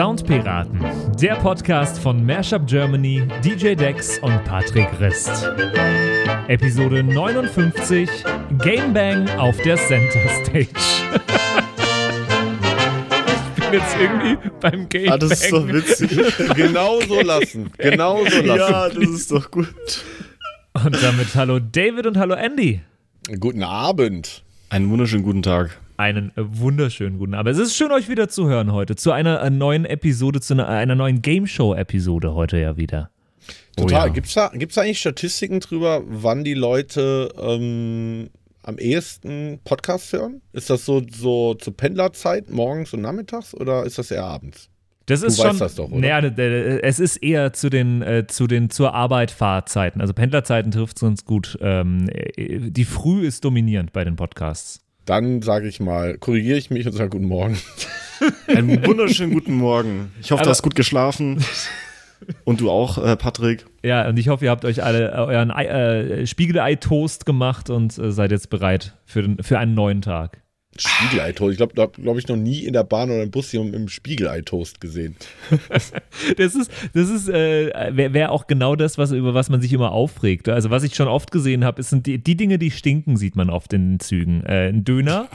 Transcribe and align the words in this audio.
Soundpiraten, 0.00 0.80
der 1.20 1.34
Podcast 1.34 1.98
von 1.98 2.24
Mashup 2.24 2.66
Germany, 2.66 3.22
DJ 3.44 3.74
Dex 3.74 4.18
und 4.20 4.42
Patrick 4.44 4.88
Rist. 4.98 5.46
Episode 6.48 7.02
59 7.02 8.08
Game 8.62 8.94
Bang 8.94 9.28
auf 9.36 9.58
der 9.58 9.76
Center 9.76 10.26
Stage. 10.42 10.70
ich 13.26 13.62
bin 13.62 13.72
jetzt 13.74 13.96
irgendwie 14.00 14.48
beim 14.58 14.88
Game 14.88 15.12
Ah, 15.12 15.18
das 15.18 15.32
ist 15.32 15.52
doch 15.52 15.68
witzig. 15.68 16.18
Genau 16.56 17.02
so 17.02 17.20
lassen. 17.20 17.70
Genau 17.76 18.24
so 18.24 18.40
lassen. 18.40 18.46
Ja, 18.46 18.88
das 18.88 19.06
ist 19.06 19.30
doch 19.30 19.50
gut. 19.50 20.02
Und 20.82 21.02
damit 21.02 21.34
hallo 21.34 21.58
David 21.58 22.06
und 22.06 22.16
hallo 22.16 22.36
Andy. 22.36 22.80
Guten 23.38 23.62
Abend. 23.62 24.44
Einen 24.70 24.88
wunderschönen 24.88 25.24
guten 25.24 25.42
Tag. 25.42 25.78
Einen 26.00 26.32
wunderschönen 26.34 27.18
guten 27.18 27.34
Abend. 27.34 27.52
Es 27.52 27.58
ist 27.58 27.76
schön, 27.76 27.92
euch 27.92 28.08
wieder 28.08 28.30
zu 28.30 28.48
hören 28.48 28.72
heute. 28.72 28.96
Zu 28.96 29.12
einer 29.12 29.42
äh, 29.42 29.50
neuen 29.50 29.84
Episode, 29.84 30.40
zu 30.40 30.54
einer, 30.54 30.66
einer 30.66 30.94
neuen 30.94 31.20
Game 31.20 31.46
Show-Episode 31.46 32.32
heute 32.32 32.56
ja 32.56 32.78
wieder. 32.78 33.10
Total. 33.76 34.04
Oh 34.04 34.06
ja. 34.06 34.08
Gibt's 34.08 34.32
da, 34.32 34.48
gibt's 34.48 34.76
da 34.76 34.80
eigentlich 34.80 34.98
Statistiken 34.98 35.60
drüber, 35.60 36.02
wann 36.06 36.42
die 36.42 36.54
Leute 36.54 37.28
ähm, 37.38 38.30
am 38.62 38.78
ehesten 38.78 39.60
Podcasts 39.62 40.10
hören? 40.14 40.40
Ist 40.54 40.70
das 40.70 40.86
so, 40.86 41.02
so 41.12 41.52
zur 41.52 41.76
Pendlerzeit, 41.76 42.48
morgens 42.48 42.94
und 42.94 43.02
nachmittags 43.02 43.52
oder 43.52 43.84
ist 43.84 43.98
das 43.98 44.10
eher 44.10 44.24
abends? 44.24 44.70
Das 45.04 45.22
ist 45.22 45.38
Du 45.38 45.42
schon. 45.42 45.50
weißt 45.50 45.60
das 45.60 45.74
doch, 45.74 45.90
oder? 45.90 46.00
Naja, 46.00 46.20
es 46.82 46.98
ist 46.98 47.18
eher 47.18 47.52
zu 47.52 47.68
den, 47.68 48.00
äh, 48.00 48.26
zu 48.26 48.46
den 48.46 48.70
zur 48.70 48.94
Arbeit 48.94 49.30
Fahrzeiten. 49.30 50.00
Also 50.00 50.14
Pendlerzeiten 50.14 50.72
trifft 50.72 50.96
es 50.96 51.02
uns 51.02 51.26
gut. 51.26 51.58
Ähm, 51.60 52.08
äh, 52.08 52.70
die 52.70 52.86
Früh 52.86 53.26
ist 53.26 53.44
dominierend 53.44 53.92
bei 53.92 54.02
den 54.02 54.16
Podcasts. 54.16 54.80
Dann 55.10 55.42
sage 55.42 55.66
ich 55.66 55.80
mal, 55.80 56.16
korrigiere 56.18 56.56
ich 56.56 56.70
mich 56.70 56.86
und 56.86 56.92
sage 56.92 57.10
Guten 57.10 57.26
Morgen. 57.26 57.58
Einen 58.46 58.86
wunderschönen 58.86 59.32
guten 59.34 59.54
Morgen. 59.54 60.12
Ich 60.20 60.30
hoffe, 60.30 60.42
Aber- 60.42 60.44
du 60.44 60.50
hast 60.50 60.62
gut 60.62 60.76
geschlafen. 60.76 61.44
Und 62.44 62.60
du 62.60 62.70
auch, 62.70 62.96
äh, 63.04 63.16
Patrick. 63.16 63.66
Ja, 63.82 64.06
und 64.08 64.18
ich 64.20 64.28
hoffe, 64.28 64.44
ihr 64.44 64.52
habt 64.52 64.64
euch 64.64 64.84
alle 64.84 65.10
euren 65.12 65.50
Ei- 65.50 65.64
äh, 65.66 66.26
Spiegelei-Toast 66.28 67.26
gemacht 67.26 67.70
und 67.70 67.98
äh, 67.98 68.12
seid 68.12 68.30
jetzt 68.30 68.50
bereit 68.50 68.94
für, 69.04 69.22
den, 69.22 69.42
für 69.42 69.58
einen 69.58 69.74
neuen 69.74 70.00
Tag. 70.00 70.42
Spiegelei-Toast. 70.76 71.52
Ich 71.52 71.56
glaube, 71.56 71.74
da 71.74 71.82
habe 72.08 72.18
ich 72.18 72.28
noch 72.28 72.36
nie 72.36 72.60
in 72.60 72.72
der 72.72 72.84
Bahn 72.84 73.10
oder 73.10 73.22
im 73.22 73.30
Bus 73.30 73.50
jemanden 73.52 73.74
im 73.74 73.88
Spiegelei-Toast 73.88 74.80
gesehen. 74.80 75.16
Das 76.36 76.54
ist, 76.54 76.70
das 76.92 77.08
ist, 77.08 77.28
äh, 77.28 77.96
wäre 77.96 78.12
wär 78.12 78.32
auch 78.32 78.46
genau 78.46 78.76
das, 78.76 78.98
was, 78.98 79.10
über 79.10 79.32
was 79.32 79.48
man 79.48 79.60
sich 79.60 79.72
immer 79.72 79.92
aufregt. 79.92 80.48
Also, 80.48 80.70
was 80.70 80.82
ich 80.82 80.94
schon 80.94 81.08
oft 81.08 81.30
gesehen 81.30 81.64
habe, 81.64 81.82
sind 81.82 82.06
die, 82.06 82.18
die 82.18 82.36
Dinge, 82.36 82.58
die 82.58 82.70
stinken, 82.70 83.16
sieht 83.16 83.36
man 83.36 83.48
oft 83.48 83.72
in 83.72 83.92
den 83.92 84.00
Zügen. 84.00 84.44
Äh, 84.44 84.68
ein 84.68 84.84
Döner. 84.84 85.28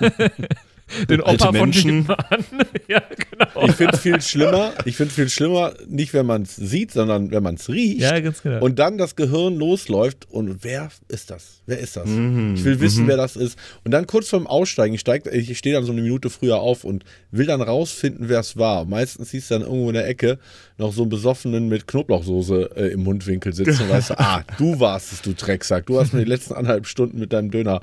Den 1.08 1.20
Opa 1.22 1.46
von 1.46 1.52
Menschen. 1.52 1.90
nebenan. 2.00 2.44
ja, 2.88 3.00
genau. 3.00 3.66
Ich 3.66 3.72
finde 3.72 3.94
es 3.94 4.00
viel 4.00 4.20
schlimmer, 4.20 4.72
ich 4.84 4.96
finde 4.96 5.12
viel 5.14 5.28
schlimmer, 5.28 5.74
nicht 5.88 6.12
wenn 6.14 6.26
man 6.26 6.42
es 6.42 6.56
sieht, 6.56 6.92
sondern 6.92 7.30
wenn 7.30 7.42
man 7.42 7.54
es 7.56 7.68
riecht. 7.68 8.00
Ja, 8.00 8.18
ganz 8.20 8.42
genau. 8.42 8.64
Und 8.64 8.78
dann 8.78 8.98
das 8.98 9.16
Gehirn 9.16 9.56
losläuft 9.56 10.28
und 10.30 10.62
wer 10.64 10.90
ist 11.08 11.30
das? 11.30 11.62
Wer 11.66 11.78
ist 11.78 11.96
das? 11.96 12.06
Mhm. 12.06 12.54
Ich 12.56 12.64
will 12.64 12.80
wissen, 12.80 13.06
wer 13.06 13.16
das 13.16 13.36
ist. 13.36 13.58
Und 13.84 13.92
dann 13.92 14.06
kurz 14.06 14.28
vorm 14.28 14.46
Aussteigen, 14.46 14.94
ich, 14.94 15.00
steig- 15.00 15.30
ich 15.30 15.56
stehe 15.58 15.74
dann 15.74 15.84
so 15.84 15.92
eine 15.92 16.02
Minute 16.02 16.28
früher 16.30 16.58
auf 16.58 16.84
und 16.84 17.04
will 17.30 17.46
dann 17.46 17.62
rausfinden, 17.62 18.28
wer 18.28 18.40
es 18.40 18.56
war. 18.56 18.84
Meistens 18.84 19.30
siehst 19.30 19.50
du 19.50 19.54
dann 19.54 19.62
irgendwo 19.62 19.88
in 19.88 19.94
der 19.94 20.08
Ecke 20.08 20.38
noch 20.78 20.92
so 20.92 21.02
einen 21.02 21.10
Besoffenen 21.10 21.68
mit 21.68 21.86
Knoblauchsoße 21.86 22.70
äh, 22.76 22.86
im 22.92 23.04
Mundwinkel 23.04 23.52
sitzen 23.52 23.82
und 23.82 23.90
weißt 23.90 24.10
du, 24.10 24.14
ah, 24.18 24.42
du 24.58 24.80
warst 24.80 25.12
es, 25.12 25.22
du 25.22 25.32
Drecksack. 25.34 25.86
Du 25.86 26.00
hast 26.00 26.12
mir 26.12 26.24
die 26.24 26.28
letzten 26.30 26.54
anderthalb 26.54 26.86
Stunden 26.86 27.18
mit 27.18 27.32
deinem 27.32 27.50
Döner 27.50 27.82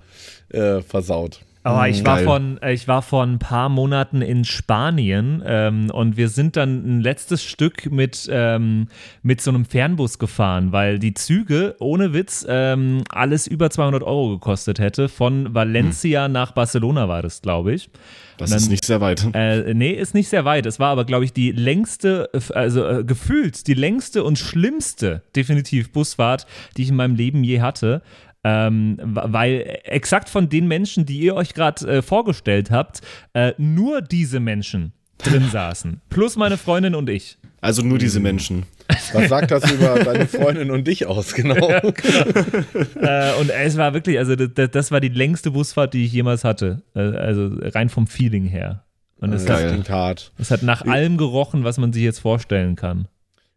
äh, 0.50 0.82
versaut. 0.82 1.40
Aber 1.62 1.90
ich 1.90 2.06
war, 2.06 2.16
Geil. 2.18 2.26
von, 2.26 2.58
äh, 2.62 2.72
ich 2.74 2.88
war 2.88 3.02
vor 3.02 3.24
ein 3.24 3.38
paar 3.38 3.68
Monaten 3.68 4.22
in 4.22 4.46
Spanien 4.46 5.44
ähm, 5.46 5.90
und 5.92 6.16
wir 6.16 6.30
sind 6.30 6.56
dann 6.56 6.86
ein 7.00 7.02
letztes 7.02 7.44
Stück 7.44 7.92
mit, 7.92 8.30
ähm, 8.32 8.88
mit 9.24 9.42
so 9.42 9.52
einem 9.52 9.66
Fernbus 9.66 10.20
gefahren, 10.20 10.72
weil 10.72 11.00
die 11.00 11.14
Züge 11.14 11.76
ohne 11.80 12.14
Witz 12.14 12.46
ähm, 12.48 13.04
alles 13.10 13.46
über 13.46 13.70
200 13.70 14.04
Euro 14.04 14.30
gekostet 14.30 14.80
hätte. 14.80 15.10
Von 15.10 15.54
Valencia 15.54 16.30
nach 16.30 16.54
Barcelona 16.54 17.10
war 17.10 17.22
das, 17.22 17.42
glaube 17.42 17.74
ich. 17.74 17.90
Das 18.38 18.52
Und 18.52 18.56
ist 18.58 18.64
dann- 18.64 18.72
nicht 18.72 18.86
sehr 18.86 19.02
weit. 19.02 19.28
Äh, 19.34 19.74
nee, 19.74 19.92
ist 19.92 20.14
nicht 20.14 20.30
sehr 20.30 20.46
weit. 20.46 20.66
Es 20.66 20.80
war 20.80 20.92
aber, 20.92 21.04
glaube 21.04 21.26
ich, 21.26 21.34
die 21.34 21.52
längste, 21.52 22.30
äh, 22.34 22.54
also 22.54 22.86
äh, 22.88 23.04
gefühlt 23.04 23.68
die 23.68 23.74
längste 23.74 24.24
und 24.24 24.40
schlimmste, 24.40 25.24
definitiv, 25.36 25.92
Busfahrt, 25.92 26.48
die 26.78 26.84
ich 26.84 26.90
in 26.90 26.96
meinem 26.96 27.16
Leben 27.16 27.44
je 27.44 27.60
hatte. 27.60 28.02
Ähm, 28.44 28.98
weil 29.02 29.80
exakt 29.84 30.30
von 30.30 30.48
den 30.48 30.68
Menschen, 30.68 31.06
die 31.06 31.20
ihr 31.20 31.36
euch 31.36 31.54
gerade 31.54 31.86
äh, 31.88 32.02
vorgestellt 32.02 32.72
habt, 32.72 33.02
äh, 33.34 33.54
nur 33.58 34.02
diese 34.02 34.40
Menschen 34.40 34.94
drin 35.18 35.50
saßen. 35.52 36.02
Plus 36.10 36.38
meine 36.38 36.58
Freundin 36.58 36.96
und 36.96 37.10
ich. 37.10 37.38
Also 37.62 37.82
nur 37.82 37.98
diese 37.98 38.22
Menschen. 38.22 38.64
Was 39.14 39.28
sagt 39.30 39.52
das 39.52 39.70
über 39.70 40.00
deine 40.00 40.26
Freundin 40.26 40.72
und 40.72 40.88
dich 40.88 41.06
aus, 41.06 41.34
genau? 41.34 41.70
äh, 41.70 43.34
und 43.40 43.50
es 43.50 43.78
war 43.78 43.94
wirklich, 43.94 44.18
also 44.18 44.36
das, 44.36 44.72
das 44.72 44.92
war 44.92 45.00
die 45.00 45.10
längste 45.10 45.52
Busfahrt, 45.52 45.94
die 45.94 46.06
ich 46.06 46.14
jemals 46.14 46.44
hatte. 46.44 46.82
Äh, 46.96 47.02
also 47.02 47.50
rein 47.62 47.90
vom 47.90 48.08
Feeling 48.08 48.46
her. 48.46 48.86
Und 49.18 49.34
es, 49.34 49.46
Das 49.46 49.60
Geil. 49.60 49.70
klingt 49.72 49.90
hart. 49.90 50.32
es 50.38 50.50
hat 50.50 50.64
nach 50.64 50.86
allem 50.86 51.18
gerochen, 51.18 51.64
was 51.66 51.78
man 51.78 51.92
sich 51.92 52.04
jetzt 52.04 52.20
vorstellen 52.20 52.76
kann. 52.78 53.08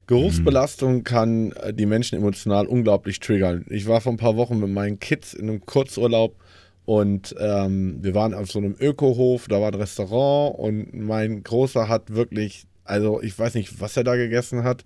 Geruchsbelastung 0.06 1.04
kann 1.04 1.52
äh, 1.52 1.72
die 1.72 1.86
Menschen 1.86 2.18
emotional 2.18 2.66
unglaublich 2.66 3.20
triggern. 3.20 3.64
Ich 3.68 3.86
war 3.86 4.00
vor 4.00 4.12
ein 4.12 4.18
paar 4.18 4.36
Wochen 4.36 4.58
mit 4.58 4.70
meinen 4.70 4.98
Kids 4.98 5.34
in 5.34 5.48
einem 5.48 5.64
Kurzurlaub 5.64 6.36
und 6.84 7.34
ähm, 7.38 7.98
wir 8.02 8.14
waren 8.14 8.34
auf 8.34 8.50
so 8.50 8.58
einem 8.58 8.74
Ökohof, 8.78 9.46
da 9.48 9.60
war 9.60 9.68
ein 9.68 9.74
Restaurant 9.74 10.58
und 10.58 10.92
mein 10.94 11.42
Großer 11.42 11.88
hat 11.88 12.14
wirklich, 12.14 12.66
also 12.84 13.22
ich 13.22 13.38
weiß 13.38 13.54
nicht, 13.54 13.80
was 13.80 13.96
er 13.96 14.04
da 14.04 14.16
gegessen 14.16 14.64
hat, 14.64 14.84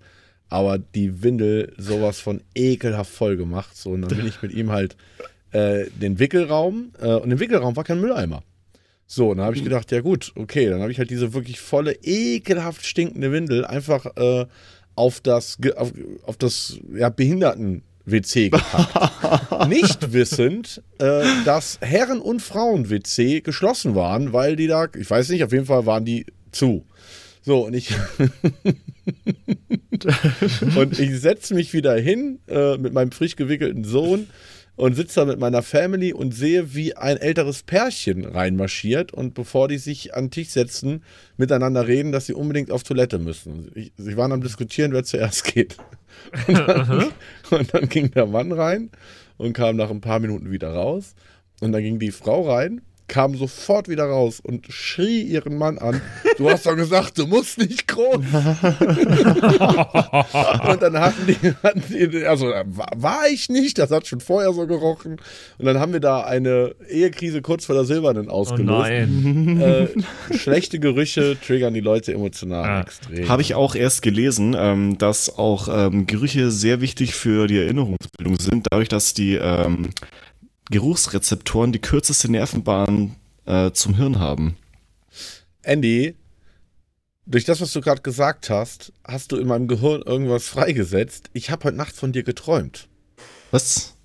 aber 0.49 0.77
die 0.77 1.23
Windel 1.23 1.73
sowas 1.77 2.19
von 2.19 2.41
ekelhaft 2.55 3.11
voll 3.11 3.35
gemacht. 3.35 3.75
So, 3.75 3.91
und 3.91 4.03
dann 4.03 4.15
bin 4.15 4.27
ich 4.27 4.41
mit 4.41 4.53
ihm 4.53 4.71
halt 4.71 4.95
äh, 5.51 5.85
den 5.89 6.19
Wickelraum 6.19 6.91
äh, 7.01 7.15
und 7.15 7.31
im 7.31 7.39
Wickelraum 7.39 7.75
war 7.75 7.83
kein 7.83 7.99
Mülleimer. 7.99 8.43
So, 9.09 9.29
und 9.29 9.37
dann 9.37 9.45
habe 9.45 9.55
ich 9.55 9.63
gedacht, 9.63 9.89
ja 9.91 10.01
gut, 10.01 10.33
okay, 10.35 10.69
dann 10.69 10.81
habe 10.81 10.91
ich 10.91 10.99
halt 10.99 11.09
diese 11.09 11.33
wirklich 11.33 11.61
volle, 11.61 11.93
ekelhaft 12.03 12.85
stinkende 12.85 13.31
Windel 13.31 13.65
einfach 13.65 14.05
äh, 14.17 14.45
auf 14.97 15.21
das, 15.21 15.57
auf, 15.75 15.93
auf 16.23 16.37
das 16.37 16.79
ja, 16.93 17.09
Behinderten-WC 17.09 18.49
gepackt. 18.49 19.69
Nicht 19.69 20.11
wissend, 20.11 20.81
äh, 20.99 21.23
dass 21.45 21.79
Herren- 21.81 22.21
und 22.21 22.41
Frauen-WC 22.41 23.41
geschlossen 23.41 23.95
waren, 23.95 24.33
weil 24.33 24.55
die 24.55 24.67
da, 24.67 24.87
ich 24.97 25.09
weiß 25.09 25.29
nicht, 25.29 25.43
auf 25.43 25.51
jeden 25.51 25.65
Fall 25.65 25.85
waren 25.85 26.03
die 26.03 26.25
zu. 26.51 26.85
So, 27.41 27.65
und 27.65 27.75
ich. 27.75 27.91
und 30.75 30.99
ich 30.99 31.21
setze 31.21 31.53
mich 31.53 31.73
wieder 31.73 31.95
hin 31.95 32.39
äh, 32.47 32.77
mit 32.77 32.93
meinem 32.93 33.11
frisch 33.11 33.37
gewickelten 33.37 33.85
Sohn 33.85 34.27
und 34.77 34.95
sitze 34.95 35.19
da 35.19 35.25
mit 35.25 35.39
meiner 35.39 35.63
Family 35.63 36.13
und 36.13 36.33
sehe, 36.33 36.73
wie 36.73 36.95
ein 36.95 37.17
älteres 37.17 37.63
Pärchen 37.63 38.23
reinmarschiert 38.23 39.11
und 39.11 39.33
bevor 39.33 39.67
die 39.67 39.79
sich 39.79 40.15
an 40.15 40.25
den 40.25 40.31
Tisch 40.31 40.49
setzen, 40.49 41.03
miteinander 41.35 41.87
reden, 41.87 42.11
dass 42.11 42.27
sie 42.27 42.33
unbedingt 42.33 42.71
auf 42.71 42.83
Toilette 42.83 43.17
müssen. 43.17 43.71
Ich, 43.73 43.91
sie 43.97 44.15
waren 44.15 44.31
am 44.31 44.41
Diskutieren, 44.41 44.93
wer 44.93 45.03
zuerst 45.03 45.43
geht. 45.43 45.75
Und 46.47 46.57
dann, 46.57 47.05
und 47.51 47.73
dann 47.73 47.89
ging 47.89 48.09
der 48.09 48.25
Mann 48.25 48.51
rein 48.51 48.89
und 49.37 49.53
kam 49.53 49.75
nach 49.75 49.91
ein 49.91 50.01
paar 50.01 50.19
Minuten 50.19 50.49
wieder 50.49 50.73
raus. 50.73 51.13
Und 51.61 51.71
dann 51.71 51.83
ging 51.83 51.99
die 51.99 52.11
Frau 52.11 52.49
rein, 52.49 52.81
kam 53.07 53.35
sofort 53.35 53.87
wieder 53.89 54.05
raus 54.05 54.39
und 54.43 54.65
schrie 54.69 55.21
ihren 55.21 55.57
Mann 55.57 55.77
an: 55.77 56.01
Du 56.37 56.49
hast 56.49 56.65
doch 56.65 56.75
gesagt, 56.75 57.17
du 57.17 57.25
musst 57.27 57.57
nicht 57.57 57.87
groß. 57.87 58.17
und 60.69 60.81
dann 60.81 60.97
hatten 60.99 61.27
die, 61.27 61.53
hatten 61.63 61.83
die 61.89 62.25
also 62.25 62.47
war, 62.47 63.27
ich 63.31 63.49
nicht, 63.49 63.77
das 63.77 63.91
hat 63.91 64.07
schon 64.07 64.19
vorher 64.19 64.51
so 64.53 64.67
gerochen. 64.67 65.17
Und 65.57 65.65
dann 65.65 65.79
haben 65.79 65.93
wir 65.93 65.99
da 65.99 66.21
eine 66.23 66.75
Ehekrise 66.89 67.41
kurz 67.41 67.65
vor 67.65 67.75
der 67.75 67.85
Silbernen 67.85 68.27
Oh 68.29 68.33
ausgelöst. 68.33 68.67
nein. 68.67 69.61
äh, 69.61 69.87
schlechte 70.37 70.79
Gerüche 70.79 71.37
triggern 71.45 71.73
die 71.73 71.79
Leute 71.81 72.13
emotional 72.13 72.57
Ah. 72.67 72.81
extrem. 72.81 73.29
Habe 73.29 73.41
ich 73.41 73.53
auch 73.55 73.75
erst 73.75 74.01
gelesen, 74.01 74.55
ähm, 74.57 74.97
dass 74.97 75.37
auch 75.37 75.67
ähm, 75.71 76.07
Gerüche 76.07 76.51
sehr 76.51 76.81
wichtig 76.81 77.13
für 77.15 77.47
die 77.47 77.57
Erinnerungsbildung 77.59 78.39
sind, 78.39 78.67
dadurch, 78.69 78.89
dass 78.89 79.13
die 79.13 79.35
ähm, 79.35 79.89
Geruchsrezeptoren 80.69 81.71
die 81.71 81.79
kürzeste 81.79 82.31
Nervenbahn 82.31 83.15
äh, 83.45 83.71
zum 83.71 83.95
Hirn 83.95 84.19
haben. 84.19 84.57
Andy, 85.63 86.15
durch 87.25 87.45
das, 87.45 87.59
was 87.61 87.73
du 87.73 87.81
gerade 87.81 88.01
gesagt 88.01 88.49
hast, 88.49 88.93
hast 89.05 89.31
du 89.31 89.37
in 89.37 89.47
meinem 89.47 89.67
Gehirn 89.67 90.01
irgendwas 90.01 90.47
freigesetzt. 90.47 91.29
Ich 91.33 91.49
habe 91.49 91.65
heute 91.65 91.77
Nacht 91.77 91.95
von 91.95 92.13
dir 92.13 92.23
geträumt. 92.23 92.87
Was? 93.51 93.95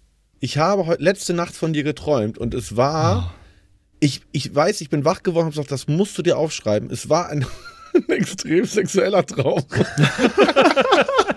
Ich 0.40 0.58
habe 0.58 0.86
heute 0.86 1.02
letzte 1.02 1.32
Nacht 1.34 1.54
von 1.54 1.72
dir 1.72 1.84
geträumt 1.84 2.36
und 2.36 2.52
es 2.52 2.76
war, 2.76 3.32
ich, 4.00 4.22
ich 4.32 4.52
weiß, 4.52 4.80
ich 4.80 4.90
bin 4.90 5.04
wach 5.04 5.22
geworden 5.22 5.46
und 5.46 5.52
habe 5.52 5.66
gesagt, 5.66 5.70
das 5.70 5.86
musst 5.86 6.18
du 6.18 6.22
dir 6.22 6.36
aufschreiben. 6.36 6.90
Es 6.90 7.08
war 7.08 7.28
ein, 7.28 7.46
ein 7.94 8.08
extrem 8.08 8.64
sexueller 8.64 9.24
Traum. 9.24 9.62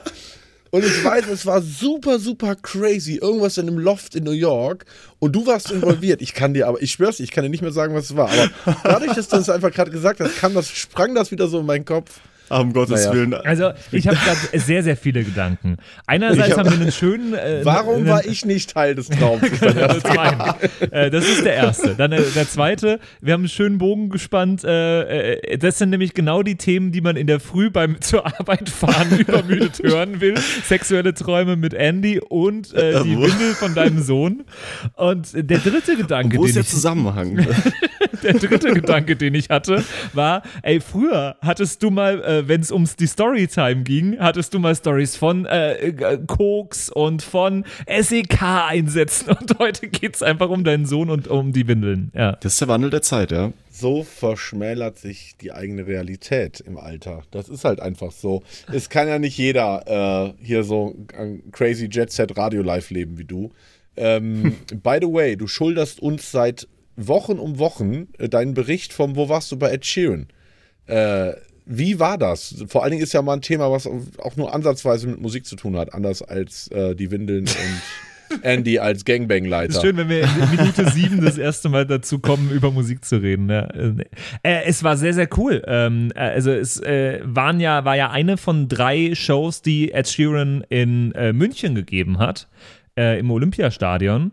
Und 0.76 0.84
ich 0.84 1.06
weiß, 1.06 1.28
es 1.28 1.46
war 1.46 1.62
super, 1.62 2.20
super 2.20 2.54
crazy. 2.54 3.16
Irgendwas 3.22 3.58
in 3.58 3.70
einem 3.70 3.80
Loft 3.80 4.14
in 4.14 4.26
New 4.26 4.32
York. 4.32 4.84
Und 5.20 5.34
du 5.34 5.48
warst 5.48 5.72
involviert. 5.72 6.22
Ich 6.22 6.34
kann 6.34 6.54
dir 6.54 6.68
aber, 6.68 6.82
ich 6.82 6.92
schwör's 6.92 7.16
dir, 7.16 7.24
ich 7.24 7.32
kann 7.32 7.46
dir 7.46 7.50
nicht 7.50 7.62
mehr 7.62 7.72
sagen, 7.72 7.96
was 7.96 8.10
es 8.10 8.18
war. 8.18 8.30
Aber 8.30 8.50
dadurch, 8.84 9.14
dass 9.14 9.30
du 9.30 9.38
es 9.38 9.50
einfach 9.50 9.72
gerade 9.72 9.90
gesagt 9.90 10.20
hast, 10.20 10.36
kam 10.36 10.54
das, 10.54 10.68
sprang 10.70 11.16
das 11.16 11.32
wieder 11.32 11.48
so 11.48 11.62
in 11.62 11.66
meinen 11.66 11.86
Kopf. 11.86 12.20
Um 12.50 12.74
Gottes 12.74 13.06
Naja. 13.06 13.14
Willen. 13.14 13.34
Also, 13.34 13.72
ich 13.92 14.08
habe 14.08 14.18
gerade 14.18 14.60
sehr, 14.60 14.84
sehr 14.84 14.96
viele 14.98 15.24
Gedanken. 15.24 15.78
Einerseits 16.06 16.52
hab- 16.58 16.66
haben 16.66 16.72
wir 16.72 16.82
einen 16.82 16.92
schönen. 16.92 17.34
Äh, 17.34 17.62
Warum 17.64 17.96
einen- 17.98 18.08
war 18.08 18.26
ich 18.26 18.46
nicht 18.46 18.72
Teil 18.74 18.96
des 18.96 19.10
Traums? 19.10 19.42
Das 19.62 19.98
ist 19.98 20.06
dann 20.08 20.38
Das, 20.80 20.90
äh, 20.92 21.10
das 21.10 21.26
ist 21.28 21.44
der 21.46 21.54
erste. 21.56 21.96
Dann 21.96 22.12
äh, 22.12 22.22
der 22.36 22.48
zweite, 22.48 23.00
wir 23.22 23.34
haben 23.34 23.42
einen 23.42 23.50
schönen 23.50 23.78
Bogen 23.78 24.10
gespannt. 24.10 24.64
Äh, 24.64 25.32
äh, 25.40 25.58
das 25.58 25.78
sind 25.80 25.90
nämlich 25.90 26.14
genau 26.14 26.44
die 26.44 26.56
Themen, 26.56 26.92
die 26.92 27.02
man 27.02 27.16
in 27.16 27.28
der 27.28 27.40
Früh 27.40 27.70
beim 27.70 28.00
zur 28.02 28.26
Arbeit 28.26 28.70
fahren 28.70 29.18
übermüdet 29.18 29.82
hören 29.84 30.22
will. 30.22 30.36
Sexuelle 30.66 31.14
Träume 31.14 31.56
mit 31.56 31.74
Andy 31.74 32.20
und 32.20 32.74
äh, 32.74 33.02
die? 33.04 33.18
Windel 33.18 33.54
von 33.56 33.74
deinem 33.76 34.02
Sohn. 34.02 34.44
Und 34.96 35.30
der 35.34 35.58
dritte 35.60 35.96
Gedanke, 35.98 36.38
Wo 36.38 36.44
ist 36.46 36.52
den 36.52 36.56
der 36.56 36.64
ich, 36.64 36.70
Zusammenhang? 36.70 37.46
der 38.24 38.34
dritte 38.34 38.74
Gedanke, 38.74 39.16
den 39.16 39.36
ich 39.36 39.50
hatte, 39.50 39.84
war, 40.14 40.44
ey, 40.62 40.80
früher 40.80 41.36
hattest 41.42 41.84
du 41.84 41.90
mal, 41.90 42.24
äh, 42.24 42.48
wenn 42.48 42.62
es 42.62 42.72
ums 42.72 42.96
die 42.96 43.08
Storytime 43.08 43.84
ging, 43.84 44.18
hattest 44.20 44.54
du 44.54 44.60
mal 44.60 44.76
Stories 44.76 45.16
von 45.16 45.46
äh, 45.46 45.74
äh, 45.90 46.20
Koks 46.26 46.90
und 46.90 47.22
von 47.22 47.66
SEK-Einsätzen 47.88 49.30
und 49.40 49.60
heute 49.60 49.88
geht 49.88 50.16
es 50.16 50.24
einfach 50.24 50.50
um 50.50 50.64
deinen 50.64 50.86
Sohn 50.86 51.10
und 51.10 51.28
um 51.28 51.54
die 51.54 51.68
Windeln. 51.68 52.12
Ja. 52.14 52.34
Das 52.42 52.54
ist 52.54 52.62
der 52.62 52.68
Wandel 52.68 52.90
der 52.90 53.02
Zeit, 53.02 53.32
ja. 53.32 53.52
so 53.70 54.04
verschmälert 54.04 54.98
sich 54.98 55.36
die 55.42 55.52
eigene 55.52 55.88
Realität 55.88 56.60
im 56.60 56.78
Alter. 56.78 57.24
Das 57.32 57.50
ist 57.50 57.66
halt 57.66 57.80
einfach 57.80 58.12
so. 58.12 58.44
Es 58.72 58.90
kann 58.90 59.08
ja 59.08 59.20
nicht 59.20 59.38
jeder 59.38 60.34
äh, 60.40 60.44
hier 60.44 60.64
so 60.64 60.96
ein 61.18 61.44
crazy 61.52 61.88
Jet 61.92 62.12
Set 62.12 62.38
Radio 62.38 62.62
Live 62.62 62.90
leben 62.90 63.18
wie 63.18 63.26
du. 63.26 63.52
Ähm, 63.98 64.58
by 64.84 64.98
the 65.02 65.08
way, 65.08 65.36
du 65.36 65.48
schuldest 65.48 66.00
uns 66.00 66.32
seit 66.32 66.68
Wochen 66.96 67.40
um 67.40 67.60
Wochen 67.60 68.08
äh, 68.18 68.30
deinen 68.30 68.54
Bericht 68.54 68.94
vom 68.94 69.16
Wo 69.16 69.30
warst 69.30 69.52
du 69.52 69.58
bei 69.58 69.72
Ed 69.72 69.86
Sheeran? 69.86 70.28
Äh, 70.88 71.34
wie 71.66 72.00
war 72.00 72.18
das? 72.18 72.64
Vor 72.68 72.84
allen 72.84 72.92
Dingen 72.92 73.04
ist 73.04 73.14
ja 73.14 73.22
mal 73.22 73.34
ein 73.34 73.42
Thema, 73.42 73.72
was 73.72 73.88
auch 73.88 74.36
nur 74.36 74.54
ansatzweise 74.54 75.08
mit 75.08 75.20
Musik 75.20 75.46
zu 75.46 75.56
tun 75.56 75.76
hat, 75.78 75.94
anders 75.94 76.22
als 76.22 76.68
äh, 76.70 76.96
die 76.96 77.10
Windeln 77.10 77.46
und 77.46 77.82
Andy 78.44 78.80
als 78.80 79.00
Ist 79.00 79.06
Gangbang-Leiter. 79.06 79.82
schön, 79.82 79.98
wenn 79.98 80.10
wir 80.10 80.24
in 80.24 80.58
Minute 80.58 80.90
sieben 80.92 81.24
das 81.24 81.38
erste 81.38 81.70
Mal 81.70 81.86
dazu 81.86 82.20
kommen, 82.20 82.52
über 82.52 82.72
Musik 82.72 83.04
zu 83.06 83.18
reden. 83.18 83.50
Ja. 83.50 83.68
Äh, 84.44 84.64
es 84.66 84.84
war 84.84 84.98
sehr, 84.98 85.14
sehr 85.14 85.30
cool. 85.38 85.64
Ähm, 85.68 86.12
äh, 86.16 86.20
also 86.20 86.52
es 86.52 86.80
äh, 86.82 87.20
waren 87.24 87.60
ja, 87.60 87.86
war 87.86 87.96
ja 87.96 88.12
eine 88.12 88.38
von 88.38 88.68
drei 88.68 89.14
Shows, 89.16 89.62
die 89.62 89.92
Ed 89.92 90.08
Sheeran 90.08 90.64
in 90.70 91.12
äh, 91.14 91.34
München 91.34 91.76
gegeben 91.76 92.20
hat, 92.20 92.48
äh, 92.98 93.20
im 93.20 93.32
Olympiastadion. 93.32 94.32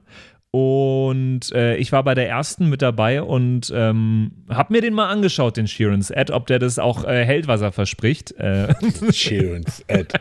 Und 0.55 1.51
äh, 1.55 1.77
ich 1.77 1.93
war 1.93 2.05
bei 2.05 2.15
der 2.15 2.29
ersten 2.29 2.69
mit 2.69 2.83
dabei 2.83 3.23
und 3.23 3.73
ähm, 3.75 4.33
hab 4.51 4.69
mir 4.71 4.83
den 4.83 4.93
mal 4.93 5.09
angeschaut, 5.09 5.57
den 5.57 5.67
Sheerans 5.67 6.11
Ed, 6.11 6.31
ob 6.31 6.47
der 6.47 6.59
das 6.59 6.79
auch 6.79 7.05
äh, 7.05 7.25
hält, 7.25 7.47
was 7.49 7.63
er 7.63 7.73
verspricht. 7.73 8.33
Äh, 8.33 8.69
Sheeran's 9.13 9.83
Ed. 9.89 10.13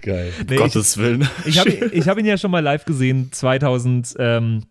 Geil. 0.00 0.32
nee, 0.48 0.54
ich- 0.54 0.60
Gottes 0.60 0.96
Willen. 0.96 1.28
ich 1.44 1.58
habe 1.58 1.70
ich 1.92 2.08
hab 2.08 2.18
ihn 2.18 2.24
ja 2.24 2.38
schon 2.38 2.52
mal 2.52 2.60
live 2.60 2.84
gesehen, 2.84 3.30
2000. 3.32 4.14
Ähm, 4.20 4.62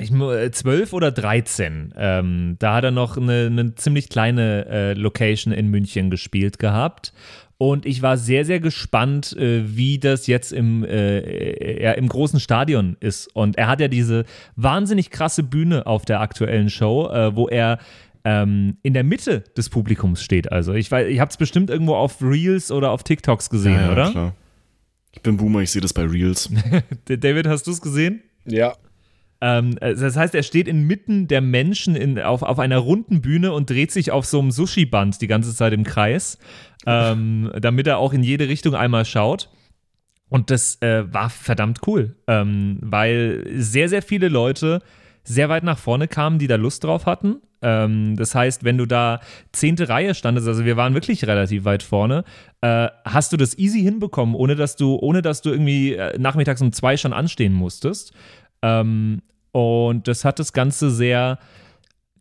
ich, 0.00 0.10
mu- 0.10 0.32
äh, 0.32 0.50
12 0.50 0.94
oder 0.94 1.12
13. 1.12 1.94
Ähm, 1.96 2.56
da 2.58 2.74
hat 2.74 2.82
er 2.84 2.90
noch 2.90 3.16
eine, 3.16 3.46
eine 3.46 3.76
ziemlich 3.76 4.08
kleine 4.08 4.66
äh, 4.66 4.92
Location 4.94 5.52
in 5.52 5.68
München 5.68 6.10
gespielt 6.10 6.58
gehabt. 6.58 7.12
Und 7.62 7.84
ich 7.84 8.00
war 8.00 8.16
sehr, 8.16 8.46
sehr 8.46 8.58
gespannt, 8.58 9.36
äh, 9.36 9.76
wie 9.76 9.98
das 9.98 10.26
jetzt 10.26 10.50
im, 10.50 10.82
äh, 10.82 11.82
ja, 11.82 11.92
im 11.92 12.08
großen 12.08 12.40
Stadion 12.40 12.96
ist. 13.00 13.26
Und 13.36 13.58
er 13.58 13.68
hat 13.68 13.80
ja 13.80 13.88
diese 13.88 14.24
wahnsinnig 14.56 15.10
krasse 15.10 15.42
Bühne 15.42 15.86
auf 15.86 16.06
der 16.06 16.20
aktuellen 16.20 16.70
Show, 16.70 17.10
äh, 17.10 17.36
wo 17.36 17.48
er 17.48 17.78
ähm, 18.24 18.78
in 18.82 18.94
der 18.94 19.04
Mitte 19.04 19.44
des 19.58 19.68
Publikums 19.68 20.22
steht. 20.22 20.50
Also 20.50 20.72
ich 20.72 20.90
weiß, 20.90 21.08
ich 21.08 21.20
habe 21.20 21.30
es 21.30 21.36
bestimmt 21.36 21.68
irgendwo 21.68 21.96
auf 21.96 22.22
Reels 22.22 22.72
oder 22.72 22.92
auf 22.92 23.02
TikToks 23.02 23.50
gesehen, 23.50 23.74
Ja, 23.74 23.82
ja, 23.82 23.92
oder? 23.92 24.10
Klar. 24.10 24.34
Ich 25.12 25.20
bin 25.20 25.36
Boomer, 25.36 25.60
ich 25.60 25.70
sehe 25.70 25.82
das 25.82 25.92
bei 25.92 26.06
Reels. 26.06 26.48
David, 27.04 27.46
hast 27.46 27.66
du 27.66 27.72
es 27.72 27.82
gesehen? 27.82 28.22
Ja. 28.46 28.72
Ähm, 29.40 29.76
äh, 29.80 29.94
das 29.94 30.16
heißt, 30.16 30.34
er 30.34 30.42
steht 30.42 30.68
inmitten 30.68 31.28
der 31.28 31.40
Menschen 31.40 31.96
in, 31.96 32.18
auf, 32.20 32.42
auf 32.42 32.58
einer 32.58 32.78
runden 32.78 33.22
Bühne 33.22 33.52
und 33.52 33.70
dreht 33.70 33.90
sich 33.90 34.10
auf 34.10 34.26
so 34.26 34.38
einem 34.38 34.50
Sushi-Band 34.50 35.20
die 35.20 35.26
ganze 35.26 35.54
Zeit 35.54 35.72
im 35.72 35.84
Kreis, 35.84 36.38
ähm, 36.86 37.50
damit 37.60 37.86
er 37.86 37.98
auch 37.98 38.12
in 38.12 38.22
jede 38.22 38.48
Richtung 38.48 38.74
einmal 38.74 39.04
schaut. 39.04 39.48
Und 40.28 40.50
das 40.50 40.80
äh, 40.80 41.12
war 41.12 41.28
verdammt 41.28 41.80
cool, 41.86 42.16
ähm, 42.26 42.78
weil 42.82 43.44
sehr, 43.56 43.88
sehr 43.88 44.02
viele 44.02 44.28
Leute 44.28 44.80
sehr 45.24 45.48
weit 45.48 45.64
nach 45.64 45.78
vorne 45.78 46.08
kamen, 46.08 46.38
die 46.38 46.46
da 46.46 46.56
Lust 46.56 46.84
drauf 46.84 47.06
hatten. 47.06 47.40
Ähm, 47.62 48.16
das 48.16 48.34
heißt, 48.34 48.64
wenn 48.64 48.78
du 48.78 48.86
da 48.86 49.20
zehnte 49.52 49.88
Reihe 49.88 50.14
standest, 50.14 50.46
also 50.46 50.64
wir 50.64 50.76
waren 50.76 50.94
wirklich 50.94 51.26
relativ 51.26 51.64
weit 51.64 51.82
vorne, 51.82 52.24
äh, 52.60 52.88
hast 53.04 53.32
du 53.32 53.36
das 53.36 53.58
easy 53.58 53.80
hinbekommen, 53.80 54.34
ohne 54.34 54.54
dass 54.54 54.76
du, 54.76 54.96
ohne 54.96 55.20
dass 55.20 55.42
du 55.42 55.50
irgendwie 55.50 55.94
äh, 55.94 56.18
nachmittags 56.18 56.62
um 56.62 56.72
zwei 56.72 56.96
schon 56.96 57.12
anstehen 57.12 57.52
musstest. 57.52 58.12
Ähm, 58.62 59.22
und 59.52 60.08
das 60.08 60.24
hat 60.24 60.38
das 60.38 60.52
Ganze 60.52 60.90
sehr 60.90 61.38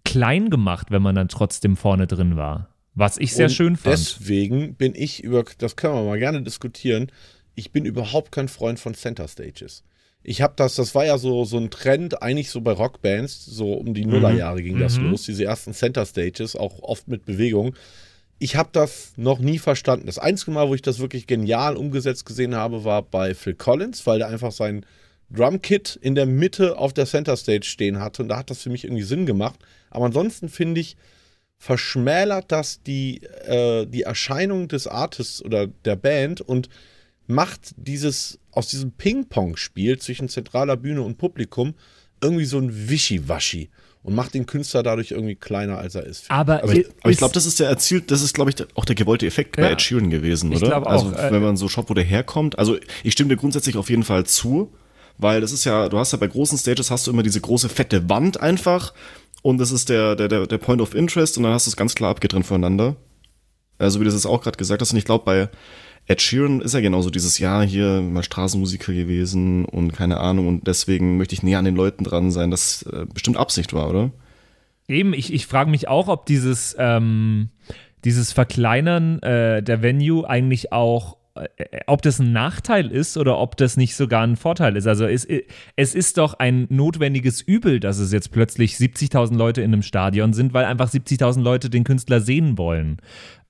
klein 0.05 0.49
gemacht, 0.49 0.87
wenn 0.89 1.01
man 1.01 1.15
dann 1.15 1.27
trotzdem 1.27 1.77
vorne 1.77 2.07
drin 2.07 2.35
war. 2.35 2.69
Was 2.95 3.17
ich 3.17 3.33
sehr 3.33 3.45
Und 3.45 3.51
schön 3.51 3.75
fand. 3.75 3.93
Deswegen 3.93 4.75
bin 4.75 4.93
ich 4.95 5.23
über, 5.23 5.43
das 5.57 5.75
können 5.75 5.93
wir 5.93 6.03
mal 6.03 6.19
gerne 6.19 6.41
diskutieren, 6.41 7.11
ich 7.55 7.71
bin 7.71 7.85
überhaupt 7.85 8.31
kein 8.31 8.47
Freund 8.47 8.79
von 8.79 8.93
Center 8.93 9.27
Stages. 9.27 9.83
Ich 10.23 10.41
habe 10.41 10.53
das, 10.57 10.75
das 10.75 10.95
war 10.95 11.05
ja 11.05 11.17
so, 11.17 11.45
so 11.45 11.57
ein 11.57 11.69
Trend, 11.69 12.21
eigentlich 12.21 12.49
so 12.49 12.61
bei 12.61 12.71
Rockbands, 12.71 13.45
so 13.45 13.73
um 13.73 13.93
die 13.93 14.05
Nullerjahre 14.05 14.61
ging 14.61 14.79
das 14.79 14.97
Mhm. 14.97 15.11
los, 15.11 15.23
diese 15.23 15.45
ersten 15.45 15.73
Center 15.73 16.05
Stages, 16.05 16.55
auch 16.55 16.79
oft 16.81 17.07
mit 17.07 17.25
Bewegung. 17.25 17.73
Ich 18.37 18.55
habe 18.55 18.69
das 18.71 19.13
noch 19.17 19.39
nie 19.39 19.59
verstanden. 19.59 20.07
Das 20.07 20.17
einzige 20.19 20.51
Mal, 20.51 20.67
wo 20.69 20.75
ich 20.75 20.81
das 20.81 20.99
wirklich 20.99 21.27
genial 21.27 21.77
umgesetzt 21.77 22.25
gesehen 22.25 22.55
habe, 22.55 22.83
war 22.83 23.01
bei 23.01 23.33
Phil 23.33 23.53
Collins, 23.55 24.05
weil 24.07 24.19
der 24.19 24.27
einfach 24.27 24.51
sein 24.51 24.85
Drumkit 25.31 25.97
in 26.01 26.15
der 26.15 26.25
Mitte 26.25 26.77
auf 26.77 26.93
der 26.93 27.05
Center 27.05 27.37
Stage 27.37 27.65
stehen 27.65 27.99
hatte 27.99 28.23
und 28.23 28.29
da 28.29 28.37
hat 28.37 28.49
das 28.49 28.61
für 28.63 28.69
mich 28.69 28.83
irgendwie 28.83 29.03
Sinn 29.03 29.25
gemacht. 29.25 29.59
Aber 29.91 30.05
ansonsten 30.05 30.49
finde 30.49 30.81
ich, 30.81 30.95
verschmälert 31.57 32.51
das 32.51 32.81
die, 32.83 33.21
äh, 33.45 33.85
die 33.85 34.03
Erscheinung 34.03 34.67
des 34.69 34.87
Artists 34.87 35.43
oder 35.43 35.67
der 35.67 35.95
Band 35.97 36.41
und 36.41 36.69
macht 37.27 37.73
dieses 37.75 38.39
aus 38.51 38.67
diesem 38.69 38.91
Ping-Pong-Spiel 38.91 39.99
zwischen 39.99 40.29
zentraler 40.29 40.77
Bühne 40.77 41.01
und 41.01 41.17
Publikum 41.17 41.75
irgendwie 42.21 42.45
so 42.45 42.57
ein 42.57 42.89
Wischiwaschi 42.89 43.69
und 44.01 44.15
macht 44.15 44.33
den 44.33 44.45
Künstler 44.45 44.81
dadurch 44.83 45.11
irgendwie 45.11 45.35
kleiner, 45.35 45.77
als 45.77 45.95
er 45.95 46.05
ist. 46.05 46.31
aber 46.31 46.63
Aber 46.63 46.73
ich, 46.73 46.87
ich 47.07 47.17
glaube, 47.17 47.33
das 47.33 47.45
ist 47.45 47.59
der 47.59 47.67
erzielt, 47.67 48.09
das 48.11 48.21
ist, 48.21 48.33
glaube 48.33 48.51
ich, 48.51 48.55
auch 48.75 48.85
der 48.85 48.95
gewollte 48.95 49.27
Effekt 49.27 49.57
bei 49.57 49.63
Ja. 49.63 49.69
Ed 49.71 49.81
Sheeran 49.81 50.09
gewesen, 50.09 50.51
Ich 50.53 50.59
oder? 50.59 50.67
glaub 50.69 50.85
auch, 50.87 50.91
also, 50.91 51.11
äh, 51.11 51.31
wenn 51.31 51.43
man 51.43 51.57
so 51.57 51.67
schaut, 51.67 51.89
wo 51.89 51.93
der 51.93 52.05
herkommt. 52.05 52.57
Also, 52.57 52.77
ich 53.03 53.11
stimme 53.13 53.29
dir 53.29 53.35
grundsätzlich 53.37 53.75
auf 53.75 53.89
jeden 53.89 54.03
Fall 54.03 54.25
zu, 54.25 54.73
weil 55.19 55.41
das 55.41 55.51
ist 55.51 55.65
ja, 55.65 55.89
du 55.89 55.99
hast 55.99 56.13
ja 56.13 56.17
bei 56.17 56.27
großen 56.27 56.57
Stages 56.57 56.89
hast 56.89 57.05
du 57.05 57.11
immer 57.11 57.23
diese 57.23 57.41
große 57.41 57.69
fette 57.69 58.09
Wand 58.09 58.39
einfach 58.39 58.93
und 59.41 59.59
das 59.59 59.71
ist 59.71 59.89
der, 59.89 60.15
der, 60.15 60.47
der, 60.47 60.57
Point 60.57 60.81
of 60.81 60.95
Interest 60.95 61.37
und 61.37 61.43
dann 61.43 61.53
hast 61.53 61.67
du 61.67 61.69
es 61.69 61.77
ganz 61.77 61.93
klar 61.95 62.09
abgetrennt 62.09 62.45
voneinander. 62.45 62.95
Also, 63.77 63.99
wie 63.99 64.03
du 64.03 64.09
es 64.09 64.25
auch 64.25 64.41
gerade 64.41 64.57
gesagt 64.57 64.81
hast, 64.81 64.91
und 64.91 64.97
ich 64.97 65.05
glaube, 65.05 65.23
bei 65.23 65.49
Ed 66.07 66.21
Sheeran 66.21 66.59
ist 66.59 66.73
ja 66.73 66.81
genauso 66.81 67.09
dieses 67.09 67.37
Jahr 67.37 67.63
hier 67.63 68.01
mal 68.01 68.23
Straßenmusiker 68.23 68.93
gewesen 68.93 69.63
und 69.65 69.93
keine 69.93 70.19
Ahnung 70.19 70.47
und 70.47 70.67
deswegen 70.67 71.17
möchte 71.17 71.35
ich 71.35 71.43
näher 71.43 71.59
an 71.59 71.65
den 71.65 71.75
Leuten 71.75 72.03
dran 72.03 72.31
sein, 72.31 72.51
das 72.51 72.81
äh, 72.83 73.05
bestimmt 73.13 73.37
Absicht 73.37 73.73
war, 73.73 73.89
oder? 73.89 74.11
Eben, 74.87 75.13
ich, 75.13 75.31
ich 75.31 75.45
frage 75.45 75.69
mich 75.69 75.87
auch, 75.87 76.07
ob 76.07 76.25
dieses, 76.25 76.75
ähm, 76.79 77.49
dieses 78.03 78.33
Verkleinern 78.33 79.21
äh, 79.21 79.61
der 79.61 79.83
Venue 79.83 80.27
eigentlich 80.27 80.73
auch, 80.73 81.18
ob 81.87 82.01
das 82.01 82.19
ein 82.19 82.31
Nachteil 82.31 82.91
ist 82.91 83.17
oder 83.17 83.37
ob 83.37 83.57
das 83.57 83.77
nicht 83.77 83.95
sogar 83.95 84.23
ein 84.23 84.35
Vorteil 84.35 84.75
ist. 84.75 84.87
Also 84.87 85.05
es, 85.05 85.27
es 85.75 85.95
ist 85.95 86.17
doch 86.17 86.33
ein 86.35 86.67
notwendiges 86.69 87.41
Übel, 87.41 87.79
dass 87.79 87.99
es 87.99 88.11
jetzt 88.11 88.31
plötzlich 88.31 88.75
70.000 88.75 89.35
Leute 89.35 89.61
in 89.61 89.73
einem 89.73 89.83
Stadion 89.83 90.33
sind, 90.33 90.53
weil 90.53 90.65
einfach 90.65 90.89
70.000 90.89 91.41
Leute 91.41 91.69
den 91.69 91.83
Künstler 91.83 92.21
sehen 92.21 92.57
wollen. 92.57 92.97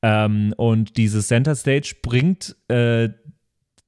Ähm, 0.02 0.54
und 0.58 0.98
diese 0.98 1.22
Center 1.22 1.56
Stage 1.56 1.96
bringt 2.02 2.56
äh, 2.68 3.10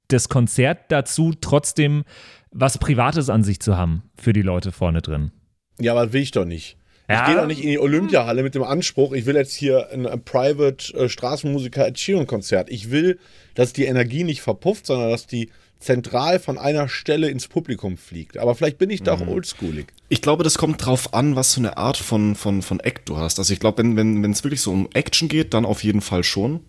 das 0.07 0.29
Konzert 0.29 0.91
dazu, 0.91 1.33
trotzdem 1.39 2.03
was 2.51 2.77
Privates 2.77 3.29
an 3.29 3.43
sich 3.43 3.61
zu 3.61 3.77
haben 3.77 4.03
für 4.19 4.33
die 4.33 4.41
Leute 4.41 4.71
vorne 4.71 5.01
drin. 5.01 5.31
Ja, 5.79 5.93
aber 5.93 6.11
will 6.13 6.21
ich 6.21 6.31
doch 6.31 6.45
nicht. 6.45 6.77
Ja. 7.11 7.21
Ich 7.21 7.27
gehe 7.27 7.35
doch 7.41 7.47
nicht 7.47 7.63
in 7.63 7.69
die 7.69 7.79
Olympiahalle 7.79 8.43
mit 8.43 8.55
dem 8.55 8.63
Anspruch, 8.63 9.13
ich 9.13 9.25
will 9.25 9.35
jetzt 9.35 9.53
hier 9.53 9.89
ein, 9.91 10.05
ein 10.05 10.23
Private 10.23 10.93
äh, 10.95 11.09
Straßenmusiker 11.09 11.87
Ed 11.87 11.99
Sheeran 11.99 12.27
Konzert. 12.27 12.69
Ich 12.69 12.91
will, 12.91 13.19
dass 13.55 13.73
die 13.73 13.85
Energie 13.85 14.23
nicht 14.23 14.41
verpufft, 14.41 14.85
sondern 14.85 15.09
dass 15.09 15.27
die 15.27 15.49
zentral 15.79 16.39
von 16.39 16.59
einer 16.59 16.87
Stelle 16.87 17.29
ins 17.29 17.47
Publikum 17.47 17.97
fliegt. 17.97 18.37
Aber 18.37 18.53
vielleicht 18.53 18.77
bin 18.77 18.91
ich 18.91 19.01
da 19.01 19.13
auch 19.13 19.25
oldschoolig. 19.25 19.87
Ich 20.09 20.21
glaube, 20.21 20.43
das 20.43 20.59
kommt 20.59 20.85
drauf 20.85 21.13
an, 21.15 21.35
was 21.35 21.55
für 21.55 21.59
eine 21.59 21.75
Art 21.77 21.97
von, 21.97 22.35
von, 22.35 22.61
von 22.61 22.79
Act 22.79 23.09
du 23.09 23.17
hast. 23.17 23.39
Also 23.39 23.51
ich 23.51 23.59
glaube, 23.59 23.79
wenn 23.79 23.97
wenn 23.97 24.21
wenn, 24.21 24.31
es 24.31 24.43
wirklich 24.43 24.61
so 24.61 24.71
um 24.71 24.87
Action 24.93 25.27
geht, 25.27 25.55
dann 25.55 25.65
auf 25.65 25.83
jeden 25.83 26.01
Fall 26.01 26.23
schon. 26.23 26.59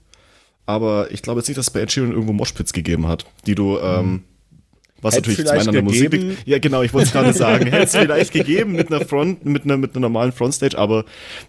aber 0.65 1.11
ich 1.11 1.23
glaube 1.23 1.41
jetzt 1.41 1.49
nicht, 1.49 1.59
dass 1.59 1.67
es 1.67 1.73
bei 1.73 1.81
Ed 1.81 1.93
Sheeran 1.93 2.13
irgendwo 2.13 2.33
Moshpits 2.33 2.73
gegeben 2.73 3.07
hat, 3.07 3.27
die 3.47 3.55
du, 3.55 3.79
ähm, 3.79 4.25
was 5.03 5.17
Hätt's 5.17 5.29
natürlich 5.29 5.47
zum 5.47 5.59
einen 5.59 5.69
an 5.69 5.75
der 5.75 5.83
Musik. 5.83 6.39
Ja, 6.47 6.59
genau, 6.59 6.83
ich 6.83 6.95
wollte 6.95 7.09
es 7.09 7.13
gerade 7.13 7.33
sagen. 7.33 7.67
Hätte 7.67 7.85
es 7.85 7.93
vielleicht 7.97 8.33
gegeben 8.33 8.73
mit 8.73 8.93
einer 8.93 9.05
Front, 9.05 9.45
mit 9.45 9.65
einer, 9.65 9.77
mit 9.77 9.95
einer 9.95 10.01
normalen 10.01 10.33
Frontstage, 10.33 10.79
aber 10.79 11.05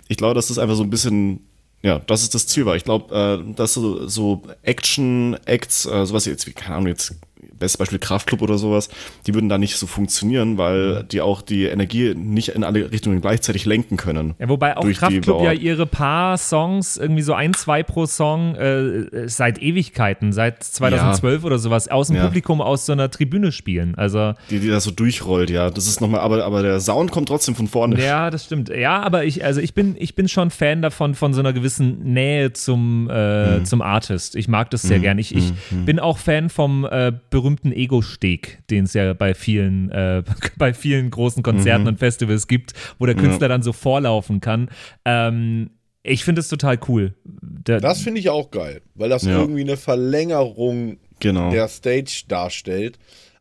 ich 0.08 0.18
glaube, 0.18 0.34
dass 0.34 0.48
das 0.48 0.58
einfach 0.58 0.76
so 0.76 0.84
ein 0.84 0.90
bisschen, 0.90 1.42
ja, 1.82 2.00
das 2.00 2.24
ist 2.24 2.34
das 2.34 2.48
Ziel 2.48 2.66
war. 2.66 2.76
Ich 2.76 2.84
glaube, 2.84 3.14
äh, 3.16 3.54
dass 3.56 3.76
so, 3.76 4.08
so 4.08 4.42
Action-Acts, 4.64 5.86
äh, 5.86 6.06
sowas 6.06 6.26
jetzt, 6.26 6.48
wie, 6.48 6.54
keine 6.54 6.76
Ahnung, 6.76 6.88
jetzt 6.88 7.16
bestes 7.58 7.78
Beispiel 7.78 8.00
Kraftclub 8.00 8.42
oder 8.42 8.58
sowas, 8.58 8.90
die 9.28 9.34
würden 9.34 9.50
da 9.50 9.58
nicht 9.58 9.76
so 9.78 9.88
funktionieren, 9.88 10.58
weil 10.58 11.04
die 11.04 11.22
auch 11.22 11.42
die 11.42 11.66
Energie 11.66 12.14
nicht 12.16 12.50
in 12.50 12.64
alle 12.64 12.92
Richtungen 12.92 13.22
gleichzeitig 13.22 13.66
lenken 13.66 13.98
können. 13.98 14.34
Ja, 14.40 14.50
wobei 14.50 14.78
auch 14.78 14.84
Kraftklub 14.90 15.44
ja 15.44 15.52
ihre 15.52 15.86
paar 15.86 16.38
Songs, 16.38 16.98
irgendwie 16.98 17.22
so 17.22 17.34
ein, 17.34 17.54
zwei 17.54 17.84
pro 17.84 18.06
Song, 18.06 18.56
äh, 18.56 19.28
seit 19.30 19.62
Ewigkeiten, 19.62 20.34
seit 20.34 20.64
2012 20.64 21.44
oder 21.44 21.60
sowas, 21.60 21.88
aus 21.88 22.08
dem 22.08 22.18
Ja. 22.18 22.26
Publikum 22.26 22.62
aus 22.62 22.86
so 22.86 22.94
einer 22.94 23.10
Tribüne 23.10 23.52
spielen. 23.52 23.96
Also, 23.96 24.34
Die, 24.50 24.60
die 24.60 24.70
da 24.70 24.80
so 24.80 24.92
durchrollt, 24.92 25.50
ja. 25.50 25.70
Das 25.70 25.88
ist 25.88 26.02
nochmal, 26.02 26.22
aber, 26.22 26.44
aber 26.46 26.62
der 26.64 26.80
Sound 26.80 27.12
kommt 27.12 27.28
trotzdem 27.30 27.56
von 27.56 27.68
vorne. 27.68 28.02
ja, 28.04 28.30
das 28.30 28.46
stimmt. 28.46 28.70
Ja, 28.70 29.02
aber 29.02 29.26
ich, 29.26 29.44
also 29.46 29.62
ich 29.62 29.74
bin, 29.74 29.96
ich 29.98 30.16
bin 30.16 30.28
schon 30.28 30.50
Fan 30.50 30.82
davon, 30.82 31.16
von 31.16 31.34
so 31.34 31.40
einer 31.40 31.54
gewissen 31.54 32.04
Nähe 32.14 32.54
zum, 32.54 33.10
äh, 33.10 33.44
Mhm. 33.60 33.66
zum 33.66 33.82
Artist. 33.82 34.36
Ich 34.36 34.48
mag 34.48 34.70
das 34.70 34.82
sehr 34.84 35.00
gern. 35.00 35.18
Ich, 35.18 35.36
ich 35.36 35.52
bin 35.86 36.00
auch 36.00 36.18
Fan 36.18 36.50
vom 36.50 36.86
äh, 36.86 37.12
berühmten 37.34 37.72
Ego-Steg, 37.74 38.60
den 38.70 38.86
es 38.86 38.94
ja 38.94 39.14
bei 39.14 39.34
vielen, 39.34 39.90
äh, 39.92 40.24
bei 40.58 40.74
vielen 40.74 41.10
großen 41.10 41.42
Konzerten 41.44 41.88
und 41.88 41.98
Festivals 42.00 42.48
gibt, 42.48 42.74
wo 43.00 43.06
der 43.06 43.16
Künstler 43.16 43.50
dann 43.50 43.64
so 43.64 43.74
vorlaufen 43.74 44.40
kann. 44.40 44.70
Ähm, 45.04 45.72
ich 46.04 46.24
finde 46.24 46.42
es 46.42 46.48
total 46.48 46.80
cool. 46.88 47.16
Der, 47.24 47.80
Das 47.80 48.02
finde 48.02 48.20
ich 48.20 48.30
auch 48.30 48.52
geil, 48.52 48.82
weil 48.96 49.10
das 49.10 49.24
Ja. 49.24 49.40
irgendwie 49.40 49.62
eine 49.62 49.78
Verlängerung 49.78 50.98
Genau. 51.20 51.52
der 51.52 51.68
Stage 51.70 52.24
darstellt. 52.28 53.00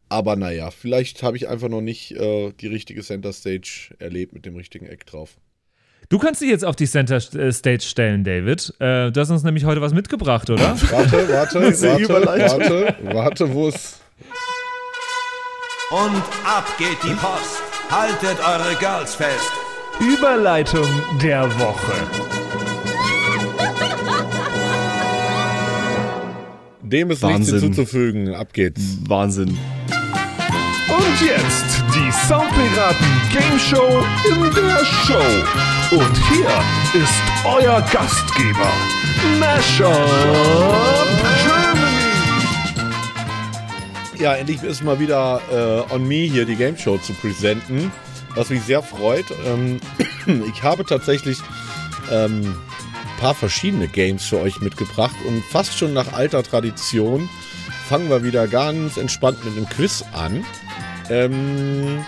Aber 0.08 0.36
naja, 0.36 0.70
vielleicht 0.70 1.22
habe 1.22 1.36
ich 1.36 1.48
einfach 1.48 1.68
noch 1.68 1.80
nicht 1.80 2.12
äh, 2.12 2.52
die 2.60 2.66
richtige 2.68 3.02
Center 3.02 3.32
Stage 3.32 3.94
erlebt 3.98 4.32
mit 4.32 4.44
dem 4.46 4.56
richtigen 4.56 4.86
Eck 4.86 5.06
drauf. 5.06 5.36
Du 6.12 6.18
kannst 6.18 6.42
dich 6.42 6.50
jetzt 6.50 6.62
auf 6.62 6.76
die 6.76 6.84
Center 6.84 7.16
äh, 7.16 7.50
Stage 7.50 7.80
stellen, 7.80 8.22
David. 8.22 8.74
Äh, 8.78 9.10
du 9.10 9.18
hast 9.18 9.30
uns 9.30 9.44
nämlich 9.44 9.64
heute 9.64 9.80
was 9.80 9.94
mitgebracht, 9.94 10.50
oder? 10.50 10.76
Warte, 10.90 11.26
warte, 11.30 11.62
warte, 11.62 12.10
warte, 12.10 12.96
warte, 13.14 13.54
wo 13.54 13.68
ist. 13.68 13.98
Und 15.90 16.22
ab 16.44 16.66
geht 16.76 17.02
die 17.02 17.14
Post. 17.14 17.62
Haltet 17.90 18.36
eure 18.46 18.74
Girls 18.78 19.14
fest. 19.14 19.50
Überleitung 20.00 20.86
der 21.22 21.44
Woche. 21.58 21.94
Dem 26.82 27.10
ist 27.10 27.22
Wahnsinn. 27.22 27.40
nichts 27.40 27.62
hinzuzufügen. 27.64 28.34
Ab 28.34 28.52
geht's. 28.52 28.98
Wahnsinn. 29.08 29.56
Und 30.88 31.26
jetzt 31.26 31.71
die 31.94 32.10
Soundpiraten 32.26 33.06
Game 33.30 33.58
Show 33.58 34.04
in 34.24 34.40
der 34.54 34.84
Show. 34.84 35.94
Und 35.94 36.16
hier 36.28 37.02
ist 37.02 37.22
euer 37.44 37.82
Gastgeber, 37.92 38.72
Mashup 39.38 39.92
Germany. 41.44 42.32
Ja, 44.18 44.34
endlich 44.34 44.62
ist 44.62 44.82
mal 44.82 44.98
wieder 45.00 45.42
äh, 45.50 45.92
on 45.92 46.08
me 46.08 46.24
hier 46.24 46.46
die 46.46 46.56
Game 46.56 46.78
Show 46.78 46.96
zu 46.96 47.12
präsenten, 47.12 47.92
was 48.34 48.48
mich 48.48 48.62
sehr 48.62 48.82
freut. 48.82 49.26
Ähm, 49.44 49.78
ich 50.50 50.62
habe 50.62 50.86
tatsächlich 50.86 51.38
ähm, 52.10 52.42
ein 52.42 53.20
paar 53.20 53.34
verschiedene 53.34 53.86
Games 53.86 54.24
für 54.24 54.40
euch 54.40 54.60
mitgebracht 54.60 55.16
und 55.26 55.44
fast 55.44 55.76
schon 55.76 55.92
nach 55.92 56.14
alter 56.14 56.42
Tradition 56.42 57.28
fangen 57.86 58.08
wir 58.08 58.24
wieder 58.24 58.48
ganz 58.48 58.96
entspannt 58.96 59.44
mit 59.44 59.54
einem 59.54 59.68
Quiz 59.68 60.02
an. 60.14 60.42
Ähm, 61.12 62.04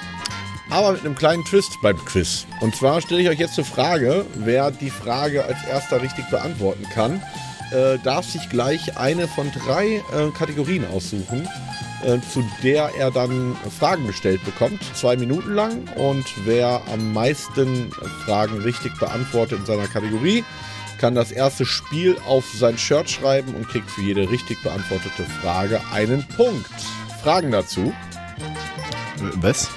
aber 0.71 0.93
mit 0.93 1.05
einem 1.05 1.15
kleinen 1.15 1.45
Twist 1.45 1.79
beim 1.83 2.03
Quiz. 2.05 2.47
Und 2.61 2.75
zwar 2.75 3.01
stelle 3.03 3.21
ich 3.21 3.29
euch 3.29 3.39
jetzt 3.39 3.59
eine 3.59 3.67
Frage. 3.67 4.25
Wer 4.35 4.71
die 4.71 4.91
Frage 4.91 5.45
als 5.45 5.63
erster 5.71 6.03
richtig 6.03 6.29
beantworten 6.31 6.85
kann, 6.89 7.23
äh, 7.71 7.99
darf 8.03 8.25
sich 8.25 8.49
gleich 8.49 8.97
eine 8.97 9.29
von 9.29 9.53
drei 9.53 9.97
äh, 9.97 10.31
Kategorien 10.37 10.87
aussuchen, 10.87 11.47
äh, 12.03 12.19
zu 12.33 12.43
der 12.63 12.91
er 12.99 13.11
dann 13.11 13.57
Fragen 13.79 14.07
gestellt 14.07 14.43
bekommt, 14.45 14.81
zwei 14.95 15.17
Minuten 15.17 15.53
lang. 15.53 15.87
Und 15.97 16.25
wer 16.47 16.81
am 16.91 17.13
meisten 17.13 17.91
Fragen 18.25 18.63
richtig 18.63 18.99
beantwortet 18.99 19.59
in 19.61 19.67
seiner 19.67 19.87
Kategorie, 19.87 20.45
kann 20.99 21.15
das 21.15 21.31
erste 21.31 21.67
Spiel 21.67 22.17
auf 22.27 22.47
sein 22.55 22.79
Shirt 22.79 23.11
schreiben 23.11 23.55
und 23.55 23.69
kriegt 23.69 23.91
für 23.91 24.01
jede 24.01 24.31
richtig 24.31 24.63
beantwortete 24.63 25.25
Frage 25.43 25.83
einen 25.93 26.27
Punkt. 26.29 26.73
Fragen 27.23 27.51
dazu? 27.51 27.93
Was? 29.37 29.71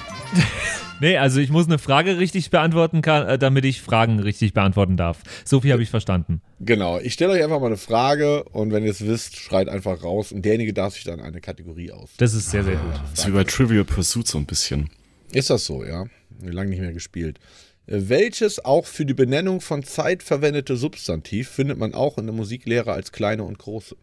Nee, 1.00 1.16
also 1.16 1.38
ich 1.38 1.50
muss 1.50 1.66
eine 1.66 1.78
Frage 1.78 2.18
richtig 2.18 2.50
beantworten, 2.50 3.02
kann, 3.02 3.26
äh, 3.28 3.38
damit 3.38 3.64
ich 3.64 3.80
Fragen 3.82 4.18
richtig 4.18 4.52
beantworten 4.52 4.96
darf. 4.96 5.20
So 5.44 5.60
viel 5.60 5.72
habe 5.72 5.82
ich 5.82 5.90
verstanden. 5.90 6.42
Genau, 6.60 6.98
ich 6.98 7.12
stelle 7.12 7.32
euch 7.34 7.42
einfach 7.42 7.60
mal 7.60 7.66
eine 7.66 7.76
Frage 7.76 8.42
und 8.44 8.72
wenn 8.72 8.84
ihr 8.84 8.90
es 8.90 9.06
wisst, 9.06 9.36
schreit 9.36 9.68
einfach 9.68 10.02
raus 10.02 10.32
und 10.32 10.42
derjenige 10.44 10.72
darf 10.72 10.94
sich 10.94 11.04
dann 11.04 11.20
eine 11.20 11.40
Kategorie 11.40 11.92
aus. 11.92 12.10
Das 12.16 12.34
ist 12.34 12.50
sehr, 12.50 12.64
sehr 12.64 12.76
gut. 12.76 12.94
Das 13.12 13.20
ist 13.20 13.26
wie 13.28 13.32
bei 13.32 13.44
Trivial 13.44 13.84
Pursuit 13.84 14.26
so 14.26 14.38
ein 14.38 14.46
bisschen. 14.46 14.90
Ist 15.32 15.50
das 15.50 15.64
so, 15.66 15.84
ja? 15.84 16.06
Lange 16.42 16.70
nicht 16.70 16.80
mehr 16.80 16.92
gespielt. 16.92 17.38
Äh, 17.86 18.08
Welches 18.08 18.64
auch 18.64 18.86
für 18.86 19.04
die 19.04 19.14
Benennung 19.14 19.60
von 19.60 19.84
Zeit 19.84 20.22
verwendete 20.22 20.76
Substantiv 20.76 21.48
findet 21.48 21.78
man 21.78 21.94
auch 21.94 22.18
in 22.18 22.26
der 22.26 22.34
Musiklehre 22.34 22.92
als 22.92 23.12
kleine 23.12 23.44
und 23.44 23.58
große? 23.58 23.96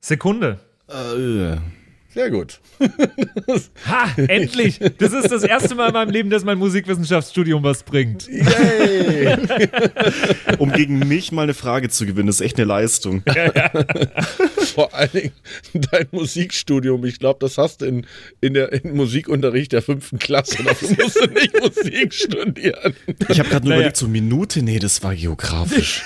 Sekunde. 0.00 0.58
Äh, 0.88 1.58
Sehr 2.14 2.30
gut. 2.30 2.60
Ha, 3.86 4.08
endlich! 4.16 4.78
Das 4.98 5.12
ist 5.12 5.30
das 5.30 5.42
erste 5.42 5.74
Mal 5.74 5.88
in 5.88 5.92
meinem 5.92 6.10
Leben, 6.10 6.30
dass 6.30 6.44
mein 6.44 6.58
Musikwissenschaftsstudium 6.58 7.62
was 7.62 7.82
bringt. 7.82 8.26
Yay! 8.28 9.36
um 10.58 10.72
gegen 10.72 10.98
mich 11.00 11.32
mal 11.32 11.42
eine 11.42 11.54
Frage 11.54 11.88
zu 11.88 12.06
gewinnen, 12.06 12.28
das 12.28 12.36
ist 12.36 12.40
echt 12.42 12.56
eine 12.58 12.66
Leistung. 12.66 13.22
Vor 14.74 14.94
allen 14.94 15.10
Dingen 15.12 15.32
dein 15.74 16.06
Musikstudium. 16.12 17.04
Ich 17.04 17.18
glaube, 17.18 17.38
das 17.40 17.58
hast 17.58 17.82
du 17.82 17.86
in, 17.86 18.06
in 18.40 18.54
der 18.54 18.72
in 18.72 18.94
Musikunterricht 18.96 19.72
der 19.72 19.82
fünften 19.82 20.18
Klasse. 20.18 20.62
Dafür 20.62 20.88
musst 21.02 21.16
du 21.20 21.26
nicht 21.30 21.60
Musik 21.60 22.14
studieren. 22.14 22.94
Ich 23.28 23.38
habe 23.38 23.48
gerade 23.48 23.64
nur 23.66 23.70
Naja. 23.74 23.80
überlegt, 23.80 23.96
so 23.96 24.08
Minute, 24.08 24.62
nee, 24.62 24.78
das 24.78 25.02
war 25.02 25.14
geografisch. 25.14 26.02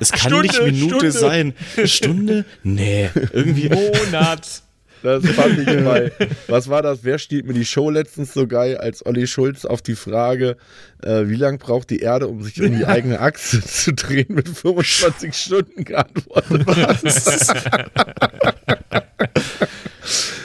Es 0.00 0.10
kann 0.10 0.30
Stunde, 0.32 0.42
nicht 0.42 0.62
Minute 0.80 1.12
Stunde. 1.12 1.12
sein. 1.12 1.54
Stunde? 1.84 2.44
Nee, 2.62 3.10
irgendwie. 3.32 3.68
Monat. 3.68 4.62
Das 5.02 5.26
fand 5.26 5.58
ich 5.58 5.66
immer. 5.74 6.00
Was 6.48 6.68
war 6.68 6.82
das? 6.82 7.00
Wer 7.02 7.18
stiehlt 7.18 7.46
mir 7.46 7.54
die 7.54 7.64
Show 7.64 7.90
letztens 7.90 8.32
so 8.34 8.46
geil, 8.46 8.76
als 8.78 9.04
Olli 9.04 9.26
Schulz 9.26 9.64
auf 9.64 9.82
die 9.82 9.94
Frage, 9.96 10.56
äh, 11.02 11.22
wie 11.26 11.36
lange 11.36 11.58
braucht 11.58 11.90
die 11.90 11.98
Erde, 12.00 12.28
um 12.28 12.42
sich 12.42 12.60
um 12.62 12.76
die 12.76 12.84
eigene 12.86 13.20
Achse 13.20 13.60
zu 13.62 13.92
drehen, 13.92 14.26
mit 14.28 14.48
25 14.48 15.34
Stunden 15.34 15.84
geantwortet 15.84 16.66
hat? 16.66 17.02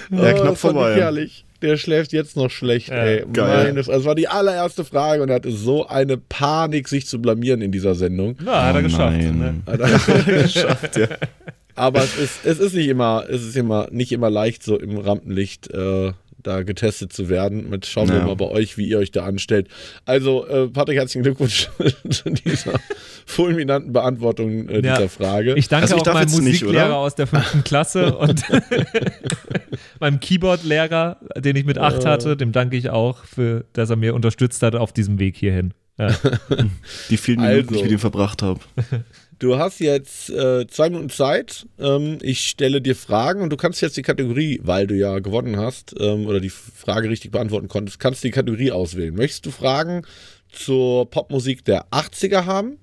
Ja, 0.09 0.31
knapp 0.33 0.45
fand 0.45 0.55
ich 0.55 0.59
vorbei. 0.59 0.95
herrlich. 0.95 1.43
Der 1.61 1.75
schläft 1.75 2.13
jetzt 2.13 2.37
noch 2.37 2.49
schlecht, 2.51 2.89
ey. 2.89 3.25
geil. 3.33 3.65
Meine, 3.73 3.83
das 3.83 4.05
war 4.05 4.13
die 4.15 4.27
allererste 4.27 4.85
Frage 4.85 5.23
und 5.23 5.29
er 5.29 5.35
hatte 5.35 5.51
so 5.51 5.87
eine 5.87 6.15
Panik, 6.17 6.87
sich 6.87 7.07
zu 7.07 7.19
blamieren 7.21 7.61
in 7.61 7.71
dieser 7.71 7.95
Sendung. 7.95 8.37
Na, 8.39 8.67
hat 8.67 8.75
er 8.75 8.83
geschafft. 8.83 9.17
Ne? 9.17 9.55
Nein. 9.65 10.23
geschafft, 10.25 10.95
ja. 10.97 11.07
Aber 11.77 12.03
es 12.03 12.17
ist, 12.17 12.45
es 12.45 12.59
ist 12.59 12.73
nicht 12.73 12.87
immer, 12.87 13.23
es 13.29 13.43
ist 13.43 13.55
immer 13.55 13.87
nicht 13.91 14.11
immer 14.11 14.29
leicht, 14.29 14.63
so 14.63 14.77
im 14.79 14.97
Rampenlicht 14.97 15.71
äh, 15.73 16.11
da 16.43 16.63
getestet 16.63 17.11
zu 17.13 17.29
werden. 17.29 17.69
Mit 17.69 17.85
schauen 17.85 18.09
wir 18.09 18.17
Ja. 18.17 18.25
mal 18.25 18.35
bei 18.35 18.45
euch, 18.45 18.77
wie 18.77 18.87
ihr 18.87 18.99
euch 18.99 19.11
da 19.11 19.25
anstellt. 19.25 19.67
Also, 20.05 20.45
äh, 20.47 20.67
Patrick, 20.67 20.97
herzlichen 20.97 21.23
Glückwunsch 21.23 21.69
zu 22.09 22.29
dieser 22.29 22.73
fulminanten 23.25 23.91
Beantwortung 23.93 24.69
äh, 24.69 24.81
Ja. 24.85 24.95
dieser 24.97 25.09
Frage. 25.09 25.55
Ich 25.55 25.67
danke 25.67 25.83
Also 25.83 25.97
ich 25.97 26.01
auch 26.07 26.13
meinem 26.13 26.27
nicht, 26.29 26.41
Musiklehrer 26.63 26.85
oder? 26.87 26.97
aus 26.97 27.15
der 27.15 27.27
fünften 27.27 27.63
Klasse 27.63 28.15
und 28.17 28.41
meinem 29.99 30.19
Keyboard-Lehrer, 30.19 31.17
den 31.37 31.55
ich 31.55 31.65
mit 31.65 31.77
acht 31.77 32.05
hatte, 32.05 32.37
dem 32.37 32.51
danke 32.51 32.77
ich 32.77 32.89
auch, 32.89 33.23
für, 33.25 33.65
dass 33.73 33.89
er 33.89 33.95
mir 33.95 34.13
unterstützt 34.15 34.61
hat 34.63 34.75
auf 34.75 34.93
diesem 34.93 35.19
Weg 35.19 35.35
hierhin. 35.37 35.73
Ja. 35.99 36.15
Die 37.09 37.17
vielen 37.17 37.41
Minuten, 37.41 37.57
Also. 37.59 37.69
die 37.71 37.75
ich 37.77 37.83
mit 37.83 37.91
ihm 37.93 37.99
verbracht 37.99 38.43
habe. 38.43 38.59
Du 39.39 39.57
hast 39.57 39.79
jetzt 39.79 40.31
äh, 40.31 40.65
zwei 40.67 40.89
Minuten 40.89 41.09
Zeit. 41.09 41.67
Ähm, 41.79 42.17
ich 42.21 42.47
stelle 42.47 42.81
dir 42.81 42.95
Fragen 42.95 43.41
und 43.41 43.51
du 43.51 43.57
kannst 43.57 43.81
jetzt 43.81 43.95
die 43.95 44.01
Kategorie, 44.01 44.59
weil 44.63 44.87
du 44.87 44.95
ja 44.95 45.19
gewonnen 45.19 45.57
hast 45.57 45.95
ähm, 45.99 46.25
oder 46.25 46.39
die 46.39 46.49
Frage 46.49 47.09
richtig 47.09 47.31
beantworten 47.31 47.67
konntest, 47.67 47.99
kannst 47.99 48.23
die 48.23 48.31
Kategorie 48.31 48.71
auswählen. 48.71 49.13
Möchtest 49.13 49.45
du 49.45 49.51
Fragen 49.51 50.03
zur 50.51 51.09
Popmusik 51.09 51.63
der 51.65 51.85
80er 51.89 52.45
haben? 52.45 52.77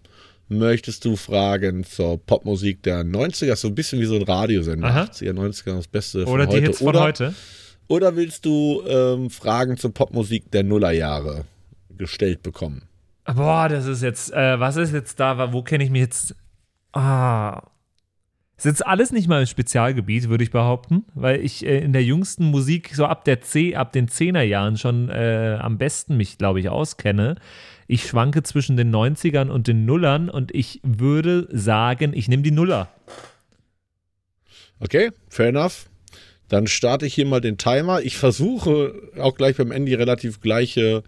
Möchtest 0.49 1.05
du 1.05 1.17
Fragen 1.17 1.83
zur 1.83 2.19
Popmusik 2.19 2.83
der 2.85 3.03
90er? 3.03 3.57
So 3.57 3.69
ein 3.69 3.75
bisschen 3.75 4.01
wie 4.01 4.05
so 4.05 4.15
ein 4.15 4.23
Radiosender. 4.23 4.89
Aha. 4.89 5.05
80er, 5.05 5.33
90er, 5.33 5.77
das 5.77 5.89
Beste 5.89 6.25
von 6.25 6.35
Oder 6.35 6.47
die 6.47 6.57
heute. 6.57 6.67
Hits 6.67 6.79
von 6.79 6.89
oder, 6.89 7.01
heute. 7.01 7.35
Oder 7.89 8.15
willst 8.15 8.45
du 8.45 8.83
ähm, 8.87 9.29
Fragen 9.31 9.77
zur 9.77 9.93
Popmusik 9.93 10.51
der 10.53 10.63
Nullerjahre 10.63 11.47
gestellt 11.97 12.43
bekommen? 12.43 12.83
Boah, 13.25 13.69
das 13.69 13.87
ist 13.87 14.03
jetzt, 14.03 14.33
äh, 14.33 14.61
was 14.61 14.77
ist 14.77 14.93
jetzt 14.93 15.19
da, 15.19 15.53
wo 15.53 15.63
kenne 15.63 15.83
ich 15.83 15.91
mich 15.91 16.03
jetzt, 16.03 16.35
ah, 16.95 17.63
Ist 18.57 18.67
jetzt 18.67 18.87
alles 18.87 19.13
nicht 19.13 19.29
mal 19.29 19.41
im 19.41 19.47
Spezialgebiet, 19.47 20.29
würde 20.29 20.45
ich 20.45 20.51
behaupten, 20.51 21.05
weil 21.15 21.41
ich 21.45 21.67
äh, 21.67 21.79
in 21.79 21.93
der 21.93 22.05
jüngsten 22.05 22.47
Musik 22.47 22.93
so 22.95 23.07
ab 23.07 23.25
der 23.25 23.41
C, 23.41 23.75
ab 23.75 23.93
den 23.93 24.09
10er 24.09 24.43
Jahren 24.43 24.77
schon 24.77 25.11
äh, 25.11 25.59
am 25.61 25.77
besten 25.77 26.17
mich, 26.17 26.39
glaube 26.39 26.61
ich, 26.61 26.69
auskenne. 26.69 27.37
Ich 27.87 28.07
schwanke 28.07 28.43
zwischen 28.43 28.77
den 28.77 28.95
90ern 28.95 29.49
und 29.49 29.67
den 29.67 29.85
Nullern 29.85 30.31
und 30.31 30.55
ich 30.55 30.81
würde 30.83 31.49
sagen, 31.51 32.13
ich 32.15 32.29
nehme 32.29 32.43
die 32.43 32.53
Nuller. 32.53 32.89
Okay, 34.81 35.11
fair 35.29 35.49
enough. 35.49 35.89
Dann 36.49 36.67
starte 36.67 37.07
ich 37.07 37.15
hier 37.15 37.27
mal 37.27 37.41
den 37.41 37.59
Timer. 37.59 38.03
Ich 38.03 38.17
versuche 38.17 38.95
auch 39.19 39.35
gleich 39.35 39.57
beim 39.57 39.73
Andy 39.73 39.95
relativ 39.95 40.41
gleiche 40.41 41.03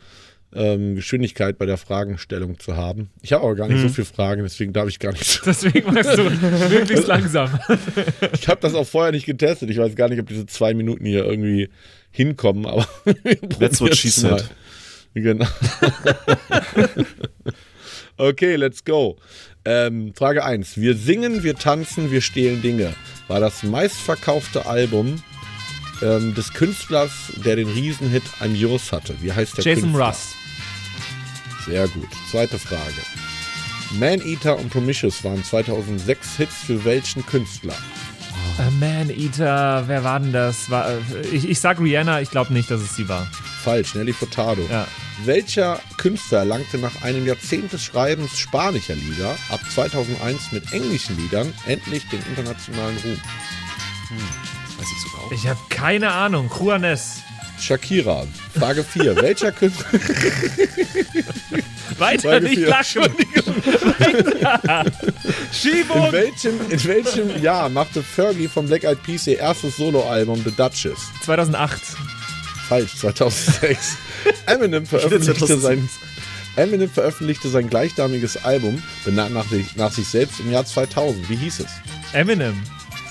ähm, 0.57 0.95
Geschwindigkeit 0.97 1.59
bei 1.59 1.67
der 1.67 1.77
Fragenstellung 1.77 2.59
zu 2.59 2.77
haben. 2.77 3.11
Ich 3.23 3.33
habe 3.33 3.45
aber 3.45 3.55
gar 3.55 3.69
nicht 3.69 3.81
so 3.83 3.89
viele 3.89 4.07
Fragen, 4.07 4.43
deswegen 4.43 4.73
darf 4.73 4.89
ich 4.89 4.99
gar 4.99 5.13
nicht. 5.13 5.25
so- 5.25 5.41
Deswegen 5.45 5.93
machst 5.93 6.17
du 6.17 6.23
möglichst 6.71 7.07
langsam. 7.07 7.51
Ich 8.33 8.49
habe 8.49 8.61
das 8.61 8.75
auch 8.75 8.87
vorher 8.87 9.13
nicht 9.13 9.27
getestet. 9.27 9.71
Ich 9.71 9.79
weiß 9.79 9.95
gar 9.97 10.09
nicht, 10.09 10.21
ob 10.21 10.27
diese 10.29 10.47
zwei 10.47 10.75
Minuten 10.75 11.05
hier 11.05 11.25
irgendwie 11.25 11.69
hinkommen, 12.11 12.67
aber 12.67 12.87
That's 13.61 13.81
what 13.81 13.95
she 13.97 14.09
probier's 14.09 14.23
mal. 14.23 14.39
said. 14.39 14.51
Genau. 15.15 15.47
okay, 18.17 18.57
let's 18.57 18.85
go. 18.85 19.17
Ähm, 19.65 20.13
Frage 20.15 20.45
1. 20.45 20.77
Wir 20.77 20.95
singen, 20.97 21.43
wir 21.43 21.57
tanzen, 21.57 22.11
wir 22.11 22.21
stehlen 22.21 22.63
Dinge. 22.63 22.95
War 23.29 23.41
das 23.41 23.63
meistverkaufte 23.63 24.67
Album 24.67 25.23
ähm, 26.03 26.35
des 26.35 26.53
Künstlers, 26.53 27.13
der 27.45 27.57
den 27.57 27.69
Riesenhit 27.69 28.23
I'm 28.41 28.55
Yours 28.55 28.93
hatte. 28.93 29.15
Wie 29.23 29.33
heißt 29.33 29.59
der 29.59 29.65
Jason 29.65 29.85
Künstler? 29.93 30.07
Russ. 30.09 30.35
Sehr 31.67 31.89
gut. 31.89 32.09
Zweite 32.31 32.59
Frage. 32.59 32.95
Man 33.99 34.21
Eater 34.21 34.59
und 34.59 34.71
Promiscuous 34.71 35.23
waren 35.25 35.43
2006 35.45 36.37
Hits 36.37 36.55
für 36.67 36.85
welchen 36.85 37.25
Künstler? 37.27 37.75
Äh, 38.59 38.71
Man 38.81 39.11
Eater, 39.11 39.85
wer 39.87 40.03
war 40.05 40.21
denn 40.21 40.33
das? 40.33 40.71
War, 40.71 40.91
äh, 40.91 40.99
ich, 41.33 41.49
ich 41.49 41.61
sag 41.61 41.81
Rihanna, 41.81 42.21
ich 42.21 42.31
glaube 42.31 42.53
nicht, 42.53 42.71
dass 42.71 42.81
es 42.81 42.97
sie 42.97 43.09
war. 43.09 43.27
Falsch, 43.63 43.95
Nelly 43.95 44.13
Furtado. 44.13 44.67
Ja. 44.71 44.87
Welcher 45.25 45.81
Künstler 45.97 46.41
erlangte 46.41 46.79
nach 46.79 47.03
einem 47.03 47.27
Jahrzehnt 47.27 47.73
des 47.73 47.83
Schreibens 47.85 48.39
spanischer 48.39 48.95
Lieder 48.95 49.35
ab 49.49 49.61
2001 49.75 50.53
mit 50.53 50.73
englischen 50.73 51.17
Liedern 51.17 51.53
endlich 51.67 52.07
den 52.09 52.23
internationalen 52.29 52.97
Ruhm? 52.99 53.19
Weiß 54.79 54.87
ich 54.95 55.03
sogar 55.11 55.27
auch. 55.27 55.33
Ich 55.33 55.47
habe 55.49 55.61
keine 55.71 56.13
Ahnung. 56.13 56.51
Juanes. 56.61 57.23
Shakira. 57.61 58.27
Frage 58.59 58.85
4. 58.85 59.17
Welcher 59.17 59.53
Künstler. 59.53 59.87
Weiter, 61.99 62.29
Frage 62.29 62.45
nicht 62.45 62.59
lachen. 62.67 63.03
Weiter. 63.03 64.85
In 64.85 64.93
Schiebung. 65.53 66.13
welchem, 66.13 66.61
in 66.71 66.85
welchem 66.85 67.43
Jahr 67.43 67.69
machte 67.69 68.03
Fergie 68.03 68.49
von 68.49 68.67
Black 68.67 68.85
Eyed 68.85 69.03
Peas 69.03 69.27
ihr 69.27 69.39
erstes 69.39 69.77
Soloalbum 69.77 70.43
The 70.45 70.51
Duchess? 70.53 70.99
2008. 71.25 71.81
Falsch, 72.69 72.97
2006. 72.97 73.97
Eminem 74.47 74.87
veröffentlichte 74.87 75.47
2006. 75.47 75.63
sein. 75.63 75.89
Eminem 76.57 76.91
veröffentlichte 76.91 77.49
sein 77.49 77.69
gleichnamiges 77.69 78.45
Album, 78.45 78.83
benannt 79.05 79.35
nach, 79.35 79.47
nach 79.77 79.93
sich 79.93 80.09
selbst 80.09 80.41
im 80.41 80.51
Jahr 80.51 80.65
2000. 80.65 81.29
Wie 81.29 81.37
hieß 81.37 81.61
es? 81.61 81.71
Eminem. 82.13 82.63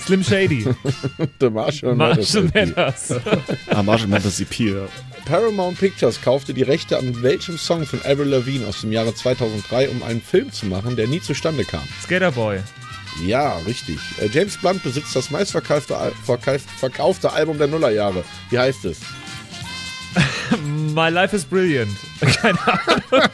Slim 0.06 0.22
Shady. 0.22 0.64
The 1.40 1.50
Marshall 1.50 1.94
Marshall 1.96 2.44
Mathers. 2.54 3.10
Mathers. 3.14 3.14
Ah, 3.70 3.82
Marshall 3.82 4.08
Mathers 4.08 4.40
EP. 4.40 4.58
Ja. 4.60 4.86
Paramount 5.24 5.78
Pictures 5.78 6.20
kaufte 6.22 6.54
die 6.54 6.62
Rechte 6.62 6.96
an 6.96 7.22
welchem 7.22 7.58
Song 7.58 7.84
von 7.84 8.00
Avril 8.04 8.28
Lavigne 8.28 8.66
aus 8.66 8.82
dem 8.82 8.92
Jahre 8.92 9.12
2003, 9.14 9.88
um 9.88 10.02
einen 10.04 10.22
Film 10.22 10.52
zu 10.52 10.66
machen, 10.66 10.94
der 10.94 11.08
nie 11.08 11.20
zustande 11.20 11.64
kam? 11.64 11.82
Skaterboy. 12.02 12.60
Ja, 13.26 13.56
richtig. 13.66 13.98
Äh, 14.20 14.28
James 14.32 14.56
Blunt 14.58 14.82
besitzt 14.82 15.16
das 15.16 15.30
meistverkaufte 15.30 15.96
Al 15.96 16.12
verkauf- 16.24 16.60
verkaufte 16.78 17.32
Album 17.32 17.58
der 17.58 17.66
Nullerjahre. 17.66 18.22
Wie 18.50 18.58
heißt 18.58 18.84
es? 18.84 19.00
My 20.94 21.08
Life 21.10 21.34
is 21.34 21.44
Brilliant. 21.44 21.90
Keine 22.40 22.58
Ahnung. 22.66 23.28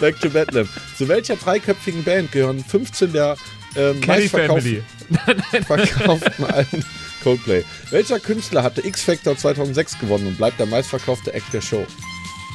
Back 0.00 0.20
to 0.20 0.28
Bedlam. 0.28 0.68
Zu 0.98 1.06
welcher 1.08 1.36
dreiköpfigen 1.36 2.02
Band 2.02 2.32
gehören 2.32 2.62
15 2.64 3.12
der 3.12 3.36
ähm, 3.76 4.00
Kelly 4.00 4.28
Family. 4.28 4.82
verkauften 5.66 6.44
Alben? 6.46 6.84
Coldplay. 7.22 7.64
Welcher 7.90 8.20
Künstler 8.20 8.62
hatte 8.62 8.86
X-Factor 8.86 9.36
2006 9.36 9.98
gewonnen 9.98 10.26
und 10.26 10.36
bleibt 10.36 10.58
der 10.58 10.66
meistverkaufte 10.66 11.32
Act 11.32 11.52
der 11.52 11.60
Show? 11.60 11.86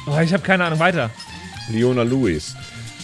Oh, 0.06 0.18
ich 0.18 0.32
habe 0.32 0.42
keine 0.42 0.64
Ahnung. 0.64 0.78
Weiter. 0.78 1.10
Leona 1.70 2.02
Lewis. 2.02 2.54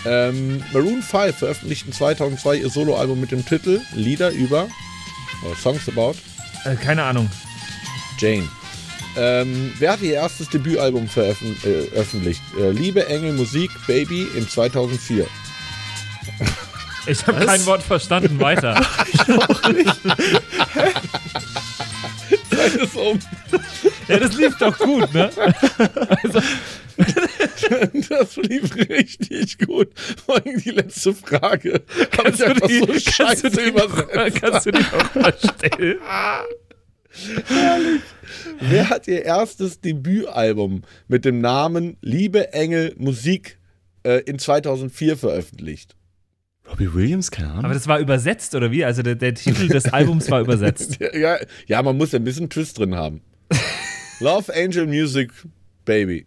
Ähm, 0.05 0.63
Maroon 0.73 1.03
5 1.03 1.37
veröffentlichten 1.37 1.93
2002 1.93 2.57
ihr 2.59 2.71
Soloalbum 2.71 3.21
mit 3.21 3.33
dem 3.33 3.45
Titel 3.45 3.81
Lieder 3.95 4.31
über 4.31 4.69
oder 5.45 5.57
Songs 5.57 5.89
About 5.89 6.15
Äh, 6.65 6.77
keine 6.77 7.03
Ahnung. 7.03 7.29
Jane. 8.19 8.49
Ähm, 9.19 9.73
wer 9.79 9.93
hat 9.93 10.03
ihr 10.03 10.15
erstes 10.15 10.49
Debütalbum 10.51 11.09
veröffent- 11.09 11.65
äh, 11.65 11.85
veröffentlicht? 11.89 12.43
Äh, 12.61 12.71
Liebe, 12.71 13.09
Engel, 13.09 13.33
Musik, 13.33 13.71
Baby 13.87 14.27
im 14.37 14.49
2004. 14.49 15.27
Ich 17.07 17.27
habe 17.27 17.45
kein 17.45 17.65
Wort 17.67 17.83
verstanden. 17.83 18.41
Weiter. 18.41 18.85
Das 22.51 22.75
ist 22.75 22.97
um. 22.97 23.19
Ja, 24.09 24.19
das 24.19 24.37
lief 24.37 24.57
doch 24.59 24.77
gut, 24.79 25.13
ne? 25.13 25.31
Das 28.09 28.37
lief 28.37 28.75
richtig 28.75 29.59
gut. 29.59 29.89
Vor 30.25 30.37
allem 30.37 30.59
die 30.61 30.71
letzte 30.71 31.13
Frage. 31.15 31.83
Ich 32.01 32.11
Kannst 32.11 32.41
du 32.41 32.55
die, 32.67 32.79
so 32.79 32.87
kannst 32.87 33.07
du 33.07 33.13
scheiße 33.13 33.51
die, 33.51 33.61
übersetzt. 33.69 34.41
kannst 34.41 34.67
du 34.67 34.71
die 34.73 34.79
auch 34.85 35.15
mal 35.15 35.35
stellen? 35.39 35.99
Wer 38.61 38.89
hat 38.89 39.07
ihr 39.09 39.25
erstes 39.25 39.81
Debütalbum 39.81 40.83
mit 41.09 41.25
dem 41.25 41.41
Namen 41.41 41.97
Liebe, 42.01 42.53
Engel, 42.53 42.95
Musik 42.97 43.59
äh, 44.05 44.21
in 44.23 44.39
2004 44.39 45.17
veröffentlicht? 45.17 45.96
Robbie 46.71 46.93
Williams? 46.95 47.31
Keine 47.31 47.51
Ahnung. 47.51 47.65
Aber 47.65 47.75
das 47.75 47.87
war 47.89 47.99
übersetzt, 48.01 48.55
oder 48.55 48.71
wie? 48.71 48.85
Also 48.85 49.03
der, 49.03 49.15
der 49.15 49.35
Titel 49.35 49.69
des 49.69 49.87
Albums 49.87 50.31
war 50.31 50.41
übersetzt. 50.41 50.99
Ja, 51.15 51.37
ja, 51.67 51.83
man 51.83 51.97
muss 51.97 52.13
ja 52.13 52.19
ein 52.19 52.25
bisschen 52.25 52.51
Twist 52.51 52.79
drin 52.79 52.95
haben. 52.95 53.21
Love 54.21 54.53
Angel 54.55 54.87
Music 54.87 55.31
Baby. 55.85 56.27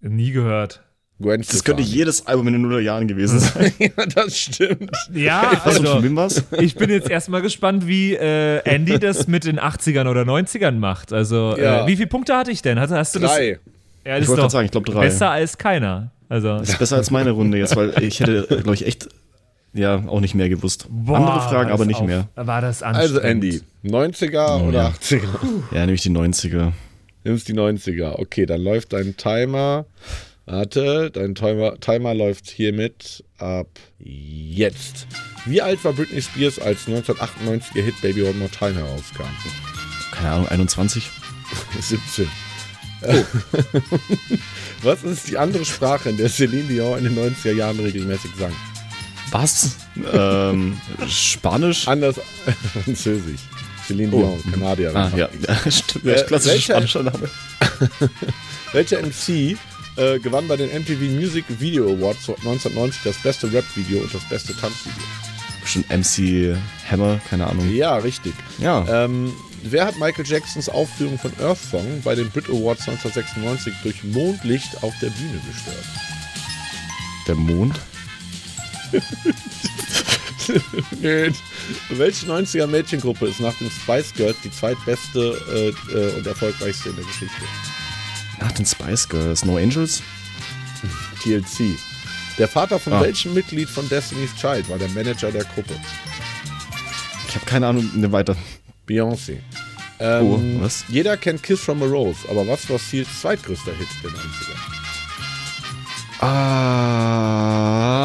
Nie 0.00 0.32
gehört. 0.32 0.82
Gwen 1.20 1.40
das 1.42 1.62
könnte 1.64 1.82
Stefani. 1.82 1.98
jedes 1.98 2.26
Album 2.26 2.48
in 2.48 2.54
den 2.54 2.62
Nullerjahren 2.62 3.06
gewesen 3.06 3.38
sein. 3.40 3.72
Ja, 3.78 4.04
das 4.06 4.36
stimmt. 4.36 4.90
Ja, 5.12 5.62
also 5.64 6.02
ich 6.60 6.74
bin 6.74 6.90
jetzt 6.90 7.08
erstmal 7.08 7.40
gespannt, 7.40 7.86
wie 7.86 8.14
äh, 8.14 8.58
Andy 8.64 8.98
das 8.98 9.28
mit 9.28 9.44
den 9.44 9.60
80ern 9.60 10.08
oder 10.10 10.22
90ern 10.22 10.72
macht. 10.72 11.12
Also 11.12 11.56
Ja. 11.56 11.84
äh, 11.84 11.86
wie 11.86 11.96
viele 11.96 12.08
Punkte 12.08 12.36
hatte 12.36 12.50
ich 12.50 12.62
denn? 12.62 12.78
Hast, 12.80 12.90
hast 12.90 13.14
du 13.14 13.20
das? 13.20 13.38
Ja, 14.04 14.18
Ich 14.18 14.26
wollte 14.28 14.40
gerade 14.42 14.52
sagen, 14.52 14.64
ich 14.66 14.70
glaube 14.72 14.90
drei. 14.90 15.00
besser 15.02 15.30
als 15.30 15.56
keiner. 15.58 16.10
Also 16.28 16.58
Das 16.58 16.70
ist 16.70 16.78
besser 16.78 16.96
als 16.96 17.10
meine 17.10 17.30
Runde 17.32 17.58
jetzt, 17.58 17.76
weil 17.76 18.02
ich 18.02 18.20
hätte, 18.20 18.46
glaube 18.48 18.74
ich, 18.74 18.86
echt 18.86 19.08
ja 19.72 20.02
auch 20.06 20.20
nicht 20.20 20.34
mehr 20.34 20.48
gewusst. 20.48 20.86
boah, 20.88 21.16
Andere 21.18 21.40
Fragen, 21.40 21.70
aber 21.70 21.84
nicht 21.84 22.00
auf- 22.00 22.06
mehr. 22.06 22.28
War 22.36 22.60
das 22.60 22.82
Also. 22.82 23.18
Andy, 23.20 23.60
90er 23.84 24.62
oder 24.68 24.82
ja. 24.84 24.88
80er? 24.90 25.26
Ja, 25.72 25.80
nämlich 25.86 26.02
die 26.02 26.10
90er. 26.10 26.72
Nimmst 27.24 27.48
die 27.48 27.54
90er. 27.54 28.18
Okay, 28.18 28.46
dann 28.46 28.60
läuft 28.62 28.92
dein 28.92 29.16
Timer. 29.16 29.86
Warte, 30.46 31.10
dein 31.10 31.34
Timer, 31.34 31.80
Timer 31.80 32.12
läuft 32.14 32.50
hiermit 32.50 33.24
ab 33.38 33.66
jetzt. 33.98 35.06
Wie 35.46 35.62
alt 35.62 35.82
war 35.84 35.92
Britney 35.94 36.20
Spears, 36.20 36.58
als 36.58 36.86
1998 36.86 37.74
ihr 37.76 37.82
Hit 37.84 38.00
Baby 38.02 38.22
One 38.24 38.34
More 38.34 38.50
Time 38.50 38.74
herauskam? 38.74 39.24
Keine 40.12 40.30
Ahnung, 40.30 40.48
21? 40.48 41.10
17. 41.80 42.28
Was 44.82 45.02
ist 45.04 45.28
die 45.28 45.38
andere 45.38 45.64
Sprache, 45.64 46.10
in 46.10 46.16
der 46.16 46.28
Celine 46.28 46.64
Dion 46.68 46.98
in 46.98 47.04
den 47.14 47.18
90er 47.34 47.52
Jahren 47.52 47.78
regelmäßig 47.80 48.30
sang? 48.38 48.52
Was? 49.30 49.76
ähm, 50.12 50.76
Spanisch? 51.08 51.88
Anders 51.88 52.16
Französisch. 52.84 53.40
Celine 53.86 54.12
Oh, 54.14 54.18
Dion, 54.18 54.42
mhm. 54.44 54.52
Kanadierin. 54.52 54.96
Ah, 54.96 55.10
ja. 55.16 55.28
Stimmt, 55.70 56.06
Äh, 56.06 56.22
klassischer 56.24 56.74
welcher- 56.74 56.88
spanischer 56.88 57.02
Name. 57.02 57.28
Welcher 58.72 59.00
MC 59.02 59.56
äh, 59.96 60.18
gewann 60.20 60.48
bei 60.48 60.56
den 60.56 60.70
MTV 60.70 61.00
Music 61.20 61.44
Video 61.58 61.84
Awards 61.92 62.28
1990 62.28 63.02
das 63.04 63.16
beste 63.22 63.52
Rap-Video 63.52 64.00
und 64.00 64.14
das 64.14 64.22
beste 64.28 64.54
Tanzvideo? 64.56 65.02
Bestimmt 65.62 65.88
MC 65.90 66.56
Hammer, 66.90 67.20
keine 67.30 67.46
Ahnung. 67.46 67.72
Ja, 67.74 67.96
richtig. 67.96 68.34
Ja. 68.58 69.04
Ähm, 69.04 69.32
wer 69.72 69.86
hat 69.86 69.98
Michael 69.98 70.26
Jacksons 70.26 70.68
Aufführung 70.68 71.18
von 71.18 71.32
Earth 71.40 71.58
Song 71.70 72.02
bei 72.02 72.14
den 72.14 72.30
Brit 72.30 72.48
Awards 72.48 72.88
1996 72.88 73.72
durch 73.82 74.04
Mondlicht 74.04 74.82
auf 74.82 74.94
der 75.00 75.10
Bühne 75.10 75.40
gestört? 75.50 75.84
Der 77.26 77.34
Mond? 77.34 77.80
Nö. 81.00 81.30
Welche 81.90 82.26
90er 82.26 82.66
Mädchengruppe 82.66 83.26
ist 83.28 83.40
nach 83.40 83.54
den 83.54 83.70
Spice 83.70 84.12
Girls 84.14 84.36
die 84.44 84.50
zweitbeste 84.50 85.74
äh, 85.90 85.92
äh, 85.92 86.16
und 86.18 86.26
erfolgreichste 86.26 86.90
in 86.90 86.96
der 86.96 87.04
Geschichte? 87.04 87.42
Nach 88.40 88.52
den 88.52 88.66
Spice 88.66 89.08
Girls. 89.08 89.44
No 89.44 89.56
Angels? 89.56 90.02
TLC. 91.22 91.76
Der 92.36 92.48
Vater 92.48 92.78
von 92.78 92.92
Ah. 92.92 93.00
welchem 93.00 93.32
Mitglied 93.32 93.70
von 93.70 93.88
Destiny's 93.88 94.34
Child 94.34 94.68
war 94.68 94.76
der 94.78 94.88
Manager 94.90 95.30
der 95.32 95.44
Gruppe? 95.44 95.74
Ich 97.28 97.34
habe 97.34 97.46
keine 97.46 97.68
Ahnung, 97.68 97.88
ne, 97.94 98.12
weiter. 98.12 98.36
Beyoncé. 98.86 99.38
Ähm, 100.00 100.26
Oh, 100.26 100.40
was? 100.62 100.84
Jeder 100.88 101.16
kennt 101.16 101.42
Kiss 101.42 101.60
from 101.60 101.82
a 101.82 101.86
Rose, 101.86 102.18
aber 102.28 102.46
was 102.46 102.68
war 102.68 102.78
Seals 102.78 103.08
zweitgrößter 103.20 103.72
Hit 103.72 103.88
der 104.02 104.10
90er? 104.10 104.56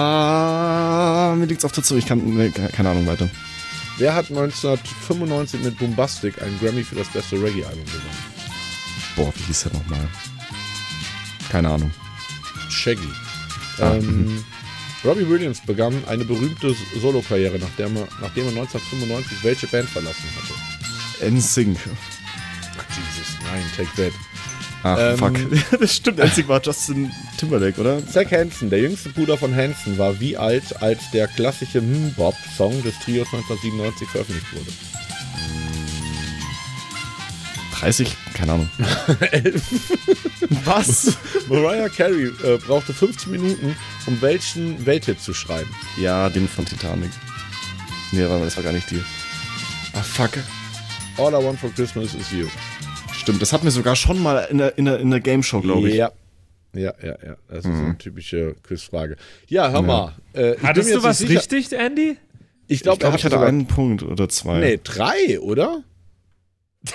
Ah, 0.10 1.34
mir 1.36 1.46
liegt's 1.46 1.66
auf 1.66 1.72
der 1.72 1.84
Zunge. 1.84 2.00
Ich 2.00 2.06
kann, 2.06 2.20
ne, 2.36 2.50
keine 2.52 2.90
Ahnung, 2.90 3.06
weiter. 3.08 3.30
Wer 3.98 4.14
hat 4.16 4.30
1995 4.30 5.62
mit 5.62 5.78
Bombastic 5.78 6.42
einen 6.42 6.58
Grammy 6.60 6.84
für 6.84 6.96
das 6.96 7.08
beste 7.10 7.36
Reggae-Album 7.42 7.86
gewonnen? 7.86 8.24
Boah, 9.16 9.34
wie 9.36 9.44
hieß 9.44 9.64
der 9.64 9.74
nochmal? 9.74 10.08
Keine 11.52 11.70
Ahnung. 11.70 11.92
Shaggy. 12.70 13.10
Ah, 13.80 13.94
ähm, 13.96 14.44
Robbie 15.04 15.28
Williams 15.30 15.62
begann 15.62 16.04
eine 16.08 16.26
berühmte 16.26 16.76
Solokarriere, 17.00 17.58
nachdem 17.58 17.96
er, 17.96 18.08
nachdem 18.22 18.46
er 18.46 18.52
1995 18.62 19.44
welche 19.44 19.68
Band 19.68 19.88
verlassen 19.90 20.26
hatte? 20.36 21.32
NSYNC. 21.32 21.78
Jesus, 21.78 23.38
nein, 23.46 23.64
Take 23.76 23.90
That. 23.96 24.14
Ach, 24.84 24.98
Ähm, 24.98 25.18
fuck. 25.18 25.80
das 25.80 25.96
stimmt, 25.96 26.20
NSYNC 26.20 26.48
war 26.50 26.62
Justin 26.62 27.12
Timberlake, 27.38 27.80
oder? 27.80 28.06
Zack 28.08 28.32
Hansen, 28.32 28.70
der 28.70 28.80
jüngste 28.80 29.10
Bruder 29.10 29.38
von 29.38 29.56
Hansen, 29.56 29.98
war 29.98 30.20
wie 30.20 30.36
alt, 30.36 30.82
als 30.82 31.00
der 31.12 31.28
klassische 31.30 31.82
Mbop-Song 31.82 32.84
des 32.84 32.98
Trios 33.00 33.28
1997 33.34 34.08
veröffentlicht 34.10 34.54
wurde? 34.54 34.72
30? 37.80 38.16
Keine 38.34 38.54
Ahnung. 38.54 38.70
Was? 40.66 41.18
Mariah 41.48 41.90
Carey 41.90 42.28
äh, 42.44 42.58
brauchte 42.58 42.94
15 42.94 43.32
Minuten, 43.32 43.76
um 44.06 44.22
welchen 44.22 44.86
Welthit 44.86 45.22
zu 45.22 45.34
schreiben. 45.34 45.70
Ja, 46.00 46.30
den 46.30 46.48
von 46.48 46.66
Titanic. 46.66 47.12
Nee, 48.12 48.22
warte 48.24 48.40
mal, 48.40 48.46
das 48.46 48.58
war 48.58 48.64
gar 48.64 48.74
nicht 48.74 48.90
die. 48.92 49.02
Ah, 49.94 50.02
fuck. 50.02 50.32
All 51.18 51.30
I 51.34 51.44
Want 51.46 51.60
for 51.60 51.72
Christmas 51.74 52.14
is 52.16 52.32
You. 52.32 52.48
Stimmt, 53.14 53.42
das 53.42 53.54
hatten 53.54 53.66
wir 53.66 53.72
sogar 53.72 53.96
schon 53.96 54.22
mal 54.22 54.40
in 54.50 54.58
der, 54.58 54.78
in 54.78 54.86
der, 54.86 55.00
in 55.00 55.10
der 55.12 55.20
Game 55.20 55.44
Show, 55.44 55.62
glaube 55.62 55.88
ich. 55.90 55.94
Mhm. 55.94 56.00
Ja. 56.00 56.12
Ja, 56.76 56.94
ja, 57.02 57.16
ja. 57.26 57.36
Das 57.48 57.66
ist 57.66 57.72
eine 57.72 57.98
typische 57.98 58.56
Quizfrage. 58.64 59.16
Ja, 59.48 59.72
hör 59.72 59.82
mal. 59.82 60.16
Äh, 60.34 60.54
ich 60.56 60.64
Hattest 60.64 60.94
du 60.94 61.02
was 61.02 61.22
richtig, 61.22 61.72
Andy? 61.74 62.18
Ich 62.68 62.78
Ich 62.78 62.82
glaube, 62.84 63.00
glaube, 63.00 63.16
er 63.16 63.18
ich 63.20 63.26
hatte 63.26 63.36
sogar- 63.36 63.48
einen 63.48 63.66
Punkt 63.66 64.04
oder 64.04 64.30
zwei. 64.30 64.60
Nee, 64.60 64.80
drei, 64.84 65.40
oder? 65.40 65.84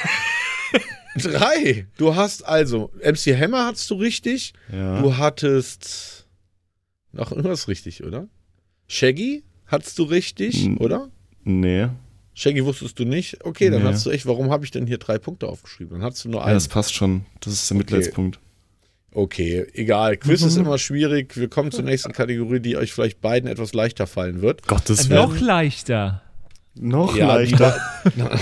drei. 1.17 1.87
Du 1.97 2.15
hast 2.17 2.47
also, 2.47 2.91
MC 3.03 3.37
Hammer 3.39 3.67
hattest 3.67 3.91
du 3.91 3.95
richtig. 3.95 4.53
Ja. 4.73 5.01
Du 5.01 5.17
hattest 5.17 6.27
noch 7.13 7.31
irgendwas 7.31 7.69
richtig, 7.69 8.05
oder? 8.05 8.27
Shaggy 8.89 9.45
hattest 9.67 9.99
du 9.99 10.05
richtig, 10.05 10.65
Hm. 10.65 10.79
oder? 10.79 11.09
Nee. 11.45 11.89
Shaggy 12.35 12.65
wusstest 12.65 12.99
du 12.99 13.05
nicht. 13.05 13.45
Okay, 13.45 13.71
dann 13.71 13.83
Nee. 13.83 13.89
hast 13.89 14.05
du 14.07 14.11
echt, 14.11 14.27
warum 14.27 14.51
habe 14.51 14.65
ich 14.65 14.71
denn 14.73 14.87
hier 14.87 14.99
drei 14.99 15.19
Punkte 15.19 15.47
aufgeschrieben? 15.49 16.01
Dann 16.01 16.03
hast 16.11 16.25
du 16.25 16.29
nur 16.31 16.41
Ja, 16.41 16.47
einen. 16.47 16.55
das 16.57 16.67
passt 16.69 16.93
schon. 16.95 17.25
Das 17.41 17.53
ist 17.53 17.71
der 17.71 17.77
Mitleidspunkt. 17.77 18.41
Okay, 19.13 19.65
egal. 19.75 20.17
Quiz 20.17 20.43
ist 20.43 20.57
immer 20.57 20.77
schwierig. 20.79 21.37
Wir 21.37 21.49
kommen 21.49 21.71
zur 21.71 21.85
nächsten 21.85 22.13
Kategorie, 22.13 22.59
die 22.59 22.77
euch 22.77 22.93
vielleicht 22.93 23.21
beiden 23.21 23.49
etwas 23.49 23.73
leichter 23.73 24.09
fallen 24.09 24.43
wird. 24.43 24.67
Gottes 24.67 25.09
Äh, 25.09 25.15
Noch 25.15 25.39
leichter. 25.41 26.23
Noch 26.75 27.15
Ja, 27.17 27.39
die 27.39 27.53
leichter. 27.53 27.81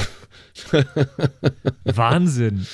Wahnsinn. 1.85 2.67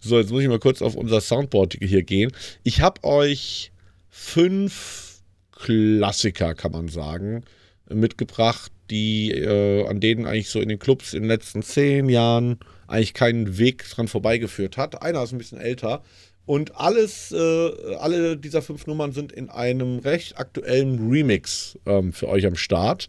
So, 0.00 0.18
jetzt 0.18 0.30
muss 0.30 0.42
ich 0.42 0.48
mal 0.48 0.58
kurz 0.58 0.82
auf 0.82 0.94
unser 0.94 1.20
Soundboard 1.20 1.78
hier 1.80 2.02
gehen. 2.02 2.32
Ich 2.62 2.80
habe 2.80 3.02
euch 3.04 3.72
fünf 4.08 5.20
Klassiker, 5.52 6.54
kann 6.54 6.72
man 6.72 6.88
sagen, 6.88 7.44
mitgebracht, 7.88 8.70
die 8.90 9.32
äh, 9.32 9.86
an 9.86 10.00
denen 10.00 10.26
eigentlich 10.26 10.50
so 10.50 10.60
in 10.60 10.68
den 10.68 10.78
Clubs 10.78 11.12
in 11.12 11.22
den 11.22 11.28
letzten 11.28 11.62
zehn 11.62 12.08
Jahren 12.08 12.58
eigentlich 12.86 13.14
keinen 13.14 13.58
Weg 13.58 13.88
dran 13.90 14.08
vorbeigeführt 14.08 14.76
hat. 14.76 15.02
Einer 15.02 15.22
ist 15.22 15.32
ein 15.32 15.38
bisschen 15.38 15.58
älter. 15.58 16.02
Und 16.44 16.76
alles, 16.76 17.32
äh, 17.32 17.96
alle 17.98 18.36
dieser 18.36 18.62
fünf 18.62 18.86
Nummern 18.86 19.12
sind 19.12 19.32
in 19.32 19.50
einem 19.50 19.98
recht 19.98 20.38
aktuellen 20.38 21.10
Remix 21.10 21.76
ähm, 21.86 22.12
für 22.12 22.28
euch 22.28 22.46
am 22.46 22.54
Start. 22.54 23.08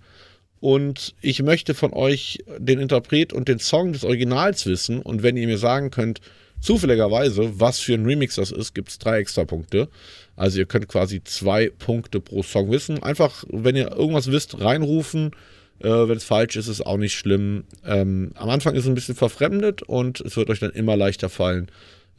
Und 0.59 1.13
ich 1.21 1.41
möchte 1.43 1.73
von 1.73 1.93
euch 1.93 2.39
den 2.57 2.79
Interpret 2.79 3.31
und 3.33 3.47
den 3.47 3.59
Song 3.59 3.93
des 3.93 4.03
Originals 4.03 4.65
wissen. 4.65 5.01
Und 5.01 5.23
wenn 5.23 5.37
ihr 5.37 5.47
mir 5.47 5.57
sagen 5.57 5.91
könnt, 5.91 6.21
zufälligerweise, 6.59 7.59
was 7.59 7.79
für 7.79 7.93
ein 7.93 8.05
Remix 8.05 8.35
das 8.35 8.51
ist, 8.51 8.73
gibt 8.73 8.89
es 8.89 8.97
drei 8.97 9.19
extra 9.19 9.45
Punkte. 9.45 9.89
Also 10.35 10.59
ihr 10.59 10.65
könnt 10.65 10.87
quasi 10.87 11.23
zwei 11.23 11.69
Punkte 11.69 12.19
pro 12.19 12.41
Song 12.43 12.71
wissen. 12.71 13.03
Einfach, 13.03 13.43
wenn 13.49 13.75
ihr 13.75 13.91
irgendwas 13.91 14.31
wisst, 14.31 14.59
reinrufen. 14.59 15.31
Äh, 15.79 15.89
wenn 15.89 16.17
es 16.17 16.23
falsch 16.23 16.55
ist, 16.55 16.67
ist 16.67 16.85
auch 16.85 16.97
nicht 16.97 17.13
schlimm. 17.13 17.65
Ähm, 17.85 18.31
am 18.35 18.49
Anfang 18.49 18.73
ist 18.73 18.83
es 18.83 18.87
ein 18.87 18.95
bisschen 18.95 19.15
verfremdet 19.15 19.83
und 19.83 20.21
es 20.21 20.35
wird 20.35 20.49
euch 20.49 20.59
dann 20.59 20.71
immer 20.71 20.97
leichter 20.97 21.29
fallen, 21.29 21.67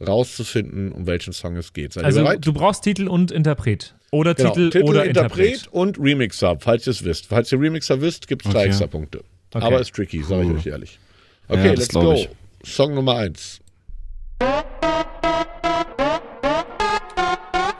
rauszufinden, 0.05 0.91
um 0.91 1.05
welchen 1.07 1.33
Song 1.33 1.55
es 1.57 1.73
geht. 1.73 1.93
Seid 1.93 2.05
Also 2.05 2.23
du 2.39 2.53
brauchst 2.53 2.83
Titel 2.83 3.07
und 3.07 3.31
Interpret. 3.31 3.95
Oder 4.11 4.33
Genau, 4.33 4.51
Titel, 4.53 4.81
oder 4.83 5.05
Interpret. 5.05 5.67
und 5.71 5.99
Remixer, 5.99 6.57
falls 6.59 6.87
ihr 6.87 6.91
es 6.91 7.03
wisst. 7.03 7.27
Falls 7.27 7.51
ihr 7.51 7.59
Remixer 7.59 8.01
wisst, 8.01 8.27
gibt 8.27 8.45
es 8.45 8.51
drei 8.51 8.61
Okay. 8.61 8.69
extra 8.69 8.87
Punkte. 8.87 9.23
Okay. 9.53 9.65
Aber 9.65 9.79
ist 9.79 9.93
tricky, 9.93 10.23
sage 10.23 10.43
ich 10.43 10.51
euch 10.57 10.65
ehrlich. 10.67 10.99
Okay, 11.47 11.65
Ja, 11.67 11.69
das 11.75 11.79
let's 11.91 11.93
go. 11.93 12.13
ich. 12.13 12.29
Song 12.63 12.93
Nummer 12.93 13.15
eins. 13.17 13.59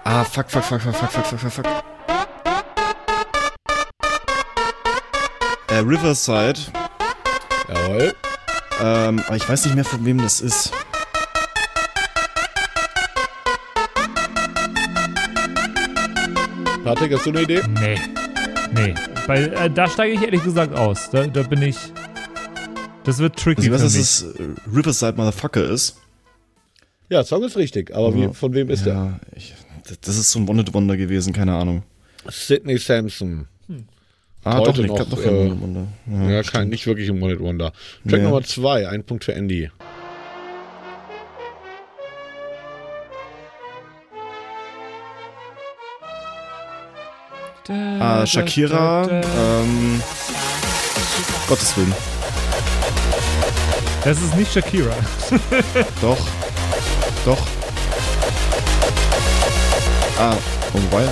Ah, 0.04 0.24
fuck, 0.24 0.50
fuck, 0.50 0.64
fuck, 0.64 0.82
fuck, 0.82 0.94
fuck, 0.96 1.12
fuck, 1.12 1.26
fuck, 1.26 1.40
fuck, 1.40 1.52
fuck. 1.52 1.66
Äh, 5.70 5.76
Riverside. 5.80 6.60
Jawohl. 7.68 8.14
Ähm, 8.82 9.20
aber 9.28 9.36
ich 9.36 9.48
weiß 9.48 9.66
nicht 9.66 9.76
mehr, 9.76 9.86
von 9.86 10.04
wem 10.06 10.18
das 10.20 10.42
ist. 10.42 10.72
Patrick, 16.90 17.14
hast 17.14 17.28
du 17.28 17.30
eine 17.30 17.44
Idee? 17.44 17.62
Nee. 17.80 18.00
Nee. 18.74 18.96
Weil 19.28 19.54
äh, 19.54 19.70
da 19.70 19.88
steige 19.88 20.16
ich 20.16 20.24
ehrlich 20.24 20.44
gesagt 20.44 20.76
aus. 20.76 21.12
Da, 21.12 21.28
da 21.28 21.44
bin 21.44 21.62
ich. 21.62 21.78
Das 23.04 23.20
wird 23.20 23.36
tricky. 23.38 23.62
Also, 23.62 23.66
ich 23.68 23.72
weiß, 23.74 23.82
dass 23.84 23.96
es 23.96 24.22
äh, 24.24 24.44
Riverside 24.76 25.14
Motherfucker 25.16 25.64
ist. 25.70 25.98
Ja, 27.10 27.24
Song 27.24 27.44
ist 27.44 27.58
richtig, 27.58 27.94
aber 27.96 28.16
wie, 28.16 28.34
von 28.34 28.56
wem 28.56 28.72
ist 28.72 28.88
der? 28.88 28.94
ja, 28.94 29.20
ich, 29.36 29.54
das 30.02 30.18
ist 30.18 30.32
so 30.32 30.40
ein 30.40 30.50
One-Hit-Wonder 30.50 30.98
gewesen, 30.98 31.32
keine 31.32 31.54
Ahnung. 31.54 31.84
Sidney 32.28 32.80
Sampson. 32.80 33.48
Ah, 34.44 34.58
Heute 34.58 34.72
doch, 34.72 34.78
nicht, 34.80 34.88
noch, 34.90 35.10
doch 35.10 35.20
äh, 35.20 35.24
kein 35.26 35.36
One-Hit-Wonder. 35.36 35.88
Ja, 36.08 36.32
Ja, 36.32 36.42
kein, 36.42 36.70
nicht 36.70 36.88
wirklich 36.88 37.08
ein 37.10 37.22
One-Hit-Wonder. 37.22 37.72
Track 37.72 37.82
Nee. 38.04 38.18
Nummer 38.24 38.42
zwei, 38.42 38.90
ein 38.90 39.04
Punkt 39.04 39.26
für 39.26 39.34
Andy. 39.36 39.70
Ah, 47.70 48.26
Shakira. 48.26 49.08
Ähm, 49.10 50.02
Gottes 51.48 51.78
Willen. 51.78 51.94
Das 54.04 54.18
ist 54.20 54.36
nicht 54.36 54.52
Shakira. 54.52 54.94
Doch. 56.02 56.18
Doch. 57.26 57.38
Ah, 60.18 60.36
oh, 60.74 60.80
wobei. 60.92 61.08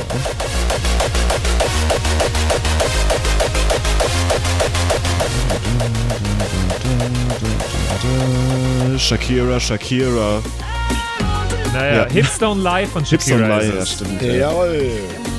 Shakira, 8.98 9.60
Shakira. 9.60 10.42
Naja, 11.74 11.96
Ja. 11.96 12.10
Hits 12.10 12.40
Don't 12.40 12.64
Lie 12.64 12.88
von 12.88 13.04
Hips 13.04 13.26
Shakira. 13.28 13.48
Don't 13.48 13.60
Lie, 13.60 13.68
ist 13.68 13.76
ja, 13.76 13.86
stimmt. 14.06 14.22
Ja. 14.22 14.34
Jawohl. 14.34 14.92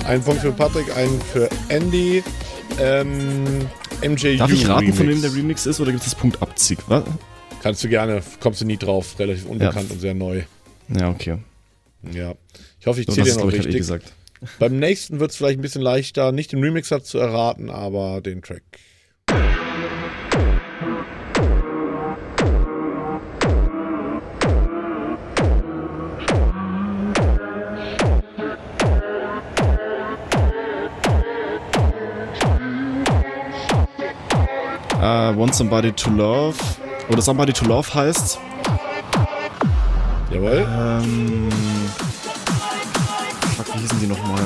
Ein 0.09 0.23
Punkt 0.23 0.41
für 0.41 0.53
Patrick, 0.53 0.95
ein 0.97 1.21
für 1.33 1.49
Andy. 1.69 2.23
Ähm, 2.81 3.45
MJU 4.03 4.37
Darf 4.39 4.51
ich 4.51 4.67
raten, 4.69 4.93
von 4.93 5.07
wem 5.07 5.09
Remix. 5.09 5.21
der 5.23 5.35
Remix 5.35 5.67
ist, 5.67 5.81
oder 5.81 5.93
gibt 5.93 6.07
es 6.07 6.15
Punktabzug? 6.15 6.79
Was? 6.89 7.05
Kannst 7.63 7.85
du 7.85 7.89
gerne, 7.89 8.23
kommst 8.41 8.61
du 8.61 8.65
nie 8.65 8.77
drauf. 8.77 9.19
Relativ 9.19 9.47
unbekannt 9.47 9.89
Ja. 9.89 9.95
und 9.95 10.01
sehr 10.01 10.15
neu. 10.15 10.43
Ja, 10.89 11.11
okay. 11.11 11.39
Ja. 12.13 12.35
Ich 12.81 12.87
hoffe, 12.87 13.01
ich 13.01 13.07
So, 13.07 13.13
zähle 13.13 13.27
das 13.27 13.35
dir 13.37 13.41
noch 13.41 13.47
hatte 13.49 13.57
richtig. 13.59 13.75
ich 13.75 13.79
gesagt. 13.81 14.13
Beim 14.59 14.79
nächsten 14.79 15.19
wird 15.21 15.33
es 15.33 15.37
vielleicht 15.37 15.59
ein 15.59 15.63
bisschen 15.63 15.83
leichter, 15.83 16.31
nicht 16.33 16.53
den 16.53 16.63
Remixer 16.63 17.03
zu 17.03 17.19
erraten, 17.19 17.69
aber 17.71 18.21
den 18.21 18.41
Track. 18.41 18.63
Uh, 34.99 35.33
Want 35.37 35.55
Somebody 35.55 35.93
to 35.93 36.11
Love. 36.11 36.57
Oder 37.09 37.23
Somebody 37.23 37.53
to 37.53 37.65
Love 37.67 37.95
heißt. 37.95 38.39
Jawohl. 40.31 40.67
Ähm. 40.69 41.49
Fuck, 43.57 43.75
wie 43.75 43.79
hießen 43.81 44.01
die 44.01 44.07
nochmal? 44.07 44.41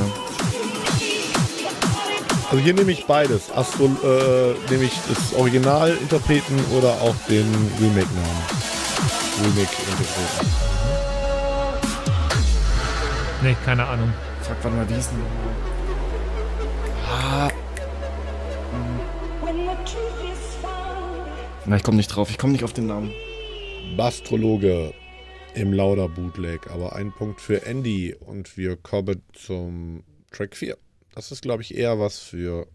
Also 2.51 2.63
hier 2.63 2.75
nehme 2.75 2.93
ich 2.93 3.07
beides. 3.07 3.51
Astro, 3.51 3.85
äh, 3.87 4.55
nehme 4.71 4.85
ich 4.85 4.93
das 5.09 5.35
Original-Interpreten 5.39 6.63
oder 6.77 6.91
auch 7.01 7.15
den 7.29 7.47
Remake-Namen. 7.81 8.43
Remake-Interpreten. 9.43 10.53
Nee, 13.43 13.57
keine 13.65 13.87
Ahnung. 13.87 14.13
Fuck, 14.43 14.57
warte 14.63 14.77
mal, 14.77 14.89
wie 14.89 14.95
hieß 14.95 15.09
denn 15.09 15.19
Ah. 15.19 15.72
Na, 21.65 21.77
ich 21.77 21.83
komme 21.85 21.97
nicht 21.97 22.09
drauf. 22.09 22.29
Ich 22.31 22.39
komme 22.39 22.53
nicht 22.53 22.65
auf 22.65 22.73
den 22.73 22.87
Namen. 22.87 23.13
Bastrologe 23.97 24.93
im 25.55 25.73
Lauder 25.73 26.09
Bootleg, 26.09 26.69
aber 26.71 26.97
ein 26.97 27.13
Punkt 27.13 27.41
für 27.41 27.65
Andy 27.67 28.15
und 28.19 28.57
wir 28.57 28.77
kommen 28.77 29.23
zum 29.33 30.03
Track 30.33 30.57
4. 30.57 30.77
Das 31.15 31.31
ist, 31.31 31.43
glaube 31.43 31.63
ich, 31.63 31.77
eher 31.77 32.01
was 32.01 32.19
für 32.19 32.67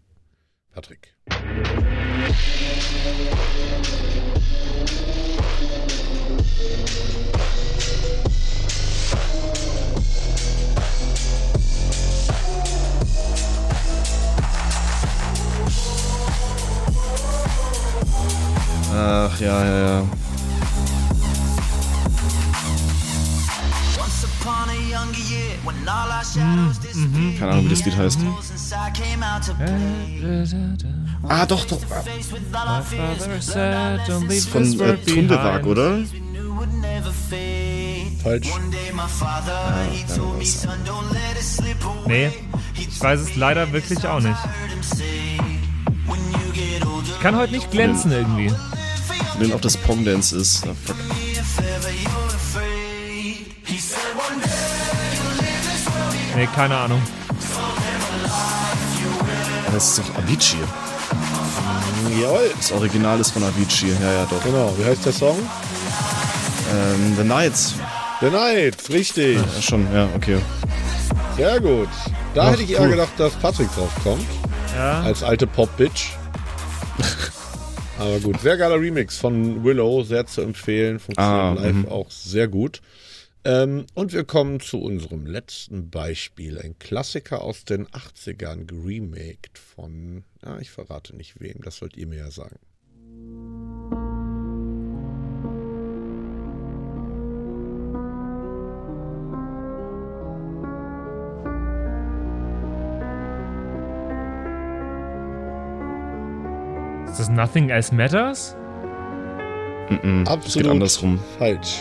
Patrick. 0.72 1.14
Ach, 1.28 1.38
ja, 19.48 19.64
ja, 19.64 19.78
ja. 19.78 20.04
Shadows 26.34 26.78
disappeared, 26.80 27.38
Keine 27.38 27.52
Ahnung, 27.52 27.64
wie 27.64 27.68
das 27.70 27.84
Lied 27.84 27.96
heißt. 27.96 28.18
Ah, 31.28 31.46
doch, 31.46 31.64
doch. 31.64 31.78
ah, 31.90 32.02
Faced 32.02 32.32
with 32.32 32.40
all 32.52 32.68
our 32.68 32.82
fears, 32.82 33.28
Das 34.06 34.22
ist 34.24 34.48
von 34.48 34.80
äh, 34.80 34.96
Tundewag, 34.98 35.64
oder? 35.66 35.98
Falsch. 38.22 38.48
Away. 42.04 42.06
Nee, 42.06 42.30
ich 42.74 43.00
weiß 43.00 43.20
es 43.20 43.36
leider 43.36 43.72
wirklich 43.72 44.06
auch 44.06 44.20
nicht. 44.20 44.38
Ich 47.04 47.20
kann 47.20 47.36
heute 47.36 47.52
nicht 47.52 47.70
glänzen 47.70 48.12
irgendwie. 48.12 48.52
Denen 49.40 49.52
auch 49.52 49.60
das 49.60 49.76
Pong 49.76 50.04
Dance 50.04 50.36
ist. 50.36 50.66
Ah, 50.66 50.70
fuck. 50.84 50.96
Nee, 56.36 56.48
keine 56.54 56.76
Ahnung. 56.76 57.02
Ah, 59.66 59.70
Das 59.72 59.88
ist 59.90 59.98
doch 59.98 60.22
Avicii. 60.22 60.58
Jawohl. 62.20 62.50
Das 62.56 62.72
Original 62.72 63.20
ist 63.20 63.30
von 63.32 63.42
Avicii. 63.42 63.90
Ja, 64.00 64.12
ja, 64.12 64.26
doch. 64.30 64.42
Genau. 64.42 64.72
Wie 64.78 64.84
heißt 64.84 65.04
der 65.06 65.12
Song? 65.12 65.36
Ähm, 66.72 67.14
The 67.16 67.24
Nights. 67.24 67.74
The 68.20 68.30
Night. 68.30 68.76
Richtig. 68.90 69.36
Ja, 69.38 69.62
schon, 69.62 69.92
ja, 69.92 70.08
okay. 70.14 70.38
Sehr 71.36 71.60
gut. 71.60 71.88
Da 72.34 72.42
Ach, 72.44 72.50
hätte 72.52 72.62
ich 72.62 72.70
eher 72.72 72.82
cool. 72.82 72.90
gedacht, 72.90 73.12
dass 73.18 73.32
Patrick 73.34 73.72
drauf 73.74 73.90
kommt. 74.02 74.24
Ja. 74.76 75.00
Als 75.02 75.22
alte 75.22 75.46
Pop-Bitch. 75.46 76.10
Aber 77.98 78.20
gut, 78.20 78.40
sehr 78.40 78.56
geiler 78.56 78.80
Remix 78.80 79.18
von 79.18 79.64
Willow, 79.64 80.04
sehr 80.04 80.24
zu 80.26 80.40
empfehlen. 80.40 81.00
Funktioniert 81.00 81.34
Ah, 81.34 81.52
live 81.54 81.74
mhm. 81.74 81.88
auch 81.88 82.10
sehr 82.10 82.46
gut. 82.46 82.80
Ähm, 83.44 83.86
und 83.94 84.12
wir 84.12 84.24
kommen 84.24 84.60
zu 84.60 84.80
unserem 84.80 85.26
letzten 85.26 85.90
Beispiel. 85.90 86.58
Ein 86.58 86.78
Klassiker 86.78 87.42
aus 87.42 87.64
den 87.64 87.88
80ern, 87.88 88.66
geremaked 88.66 89.58
von, 89.58 90.24
ja, 90.44 90.58
ich 90.60 90.70
verrate 90.70 91.16
nicht 91.16 91.40
wem, 91.40 91.60
das 91.62 91.76
sollt 91.76 91.96
ihr 91.96 92.06
mir 92.06 92.18
ja 92.18 92.30
sagen. 92.30 92.58
Ist 107.18 107.26
das 107.26 107.34
Nothing 107.34 107.70
Else 107.70 107.92
Matters? 107.92 108.56
Das 109.88 110.00
geht 110.00 110.28
Absolut 110.28 110.70
andersrum. 110.70 111.18
falsch. 111.36 111.78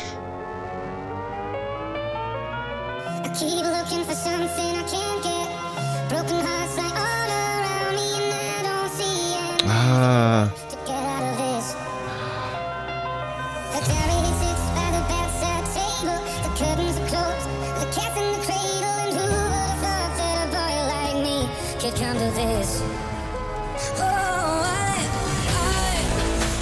I 9.69 10.49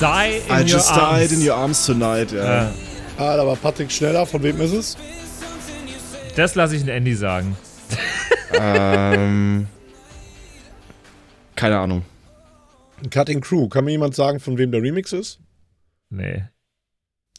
Die 0.02 0.38
in 0.50 0.52
I 0.52 0.60
your 0.62 0.68
just 0.68 0.92
arms. 0.92 1.30
died 1.30 1.32
in 1.32 1.42
your 1.48 1.56
arms 1.56 1.86
tonight. 1.86 2.32
Ja. 2.32 2.44
Ja. 2.66 2.74
Ah, 3.18 3.38
da 3.38 3.46
war 3.48 3.56
Patrick 3.56 3.92
schneller. 3.92 4.26
Von 4.26 4.44
wem 4.44 4.60
ist 4.60 4.74
es? 4.74 4.98
Das 6.36 6.56
lasse 6.56 6.76
ich 6.76 6.82
den 6.84 6.90
Andy 6.90 7.16
sagen. 7.16 7.56
ähm, 8.54 9.68
keine 11.56 11.78
Ahnung. 11.80 12.04
Cutting 13.10 13.42
Crew. 13.42 13.68
Kann 13.70 13.86
mir 13.86 13.92
jemand 13.92 14.16
sagen, 14.16 14.40
von 14.40 14.58
wem 14.58 14.72
der 14.72 14.82
Remix 14.82 15.14
ist? 15.14 15.40
Nee. 16.10 16.44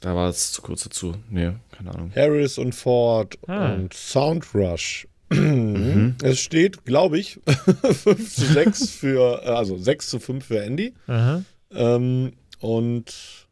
Da 0.00 0.14
war 0.14 0.28
es 0.28 0.52
zu 0.52 0.62
kurz 0.62 0.82
dazu. 0.84 1.14
Nee, 1.30 1.52
keine 1.76 1.90
Ahnung. 1.94 2.12
Harris 2.14 2.58
und 2.58 2.74
Ford 2.74 3.36
Ah. 3.48 3.74
und 3.74 3.92
Soundrush. 3.94 5.06
Mhm. 5.28 6.14
Es 6.22 6.38
steht, 6.38 6.84
glaube 6.84 7.18
ich, 7.18 7.40
5 8.04 8.32
zu 8.32 8.44
6 8.46 8.90
für, 8.90 9.42
äh, 9.42 9.48
also 9.48 9.76
6 9.76 10.08
zu 10.08 10.20
5 10.20 10.44
für 10.46 10.62
Andy. 10.62 10.94
Aha. 11.08 11.42
Ähm, 11.72 12.34
und 12.60 13.46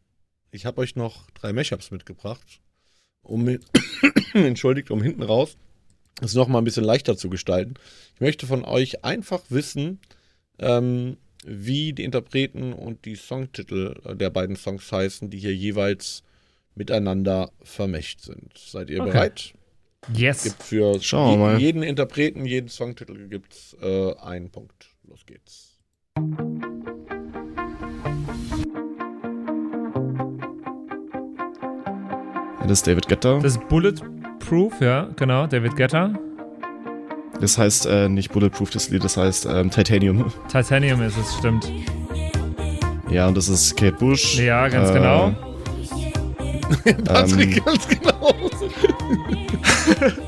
ich 0.50 0.66
habe 0.66 0.80
euch 0.80 0.96
noch 0.96 1.30
drei 1.32 1.52
Mashups 1.52 1.90
mitgebracht. 1.90 2.60
Um, 3.22 3.48
hin- 3.48 3.64
entschuldigt, 4.34 4.90
um 4.90 5.02
hinten 5.02 5.22
raus 5.22 5.56
es 6.20 6.34
noch 6.34 6.46
mal 6.46 6.58
ein 6.58 6.64
bisschen 6.64 6.84
leichter 6.84 7.16
zu 7.16 7.28
gestalten. 7.30 7.74
Ich 8.14 8.20
möchte 8.20 8.46
von 8.46 8.64
euch 8.64 9.04
einfach 9.04 9.40
wissen, 9.48 9.98
ähm, 10.60 11.16
wie 11.44 11.92
die 11.92 12.04
Interpreten 12.04 12.72
und 12.72 13.04
die 13.04 13.16
Songtitel 13.16 14.00
äh, 14.04 14.14
der 14.14 14.30
beiden 14.30 14.54
Songs 14.56 14.90
heißen, 14.92 15.28
die 15.30 15.38
hier 15.38 15.54
jeweils 15.54 16.22
miteinander 16.76 17.50
vermächt 17.62 18.20
sind. 18.20 18.56
Seid 18.56 18.90
ihr 18.90 19.00
Okay. 19.00 19.10
bereit? 19.10 19.54
Yes. 20.14 20.44
Gibt 20.44 20.62
für 20.62 21.00
Schauen 21.02 21.32
wir 21.40 21.46
mal. 21.46 21.58
jeden 21.60 21.82
Interpreten, 21.82 22.44
jeden 22.46 22.68
Songtitel 22.68 23.28
gibt 23.28 23.54
es 23.54 23.76
äh, 23.82 24.14
einen 24.18 24.50
Punkt. 24.50 24.86
Los 25.08 25.24
geht's. 25.26 25.80
Das 32.64 32.78
ist 32.78 32.86
David 32.86 33.08
Guetta. 33.08 33.38
Das 33.40 33.56
ist 33.56 33.68
Bulletproof, 33.68 34.80
ja, 34.80 35.08
genau. 35.16 35.46
David 35.46 35.76
Guetta. 35.76 36.12
Das 37.40 37.58
heißt 37.58 37.86
äh, 37.86 38.08
nicht 38.08 38.32
Bulletproof, 38.32 38.70
das 38.70 38.90
Lied, 38.90 39.04
das 39.04 39.16
heißt 39.16 39.46
ähm, 39.46 39.70
Titanium. 39.70 40.26
Titanium 40.50 41.02
ist 41.02 41.16
es, 41.18 41.34
stimmt. 41.36 41.70
Ja, 43.10 43.26
und 43.28 43.36
das 43.36 43.48
ist 43.48 43.76
Kate 43.76 43.96
Bush. 43.98 44.38
Ja, 44.38 44.68
ganz 44.68 44.90
Äh, 44.90 44.94
genau. 44.94 45.34
Patrick, 47.04 47.56
Ähm, 47.58 47.64
ganz 47.64 47.88
genau. 47.88 48.34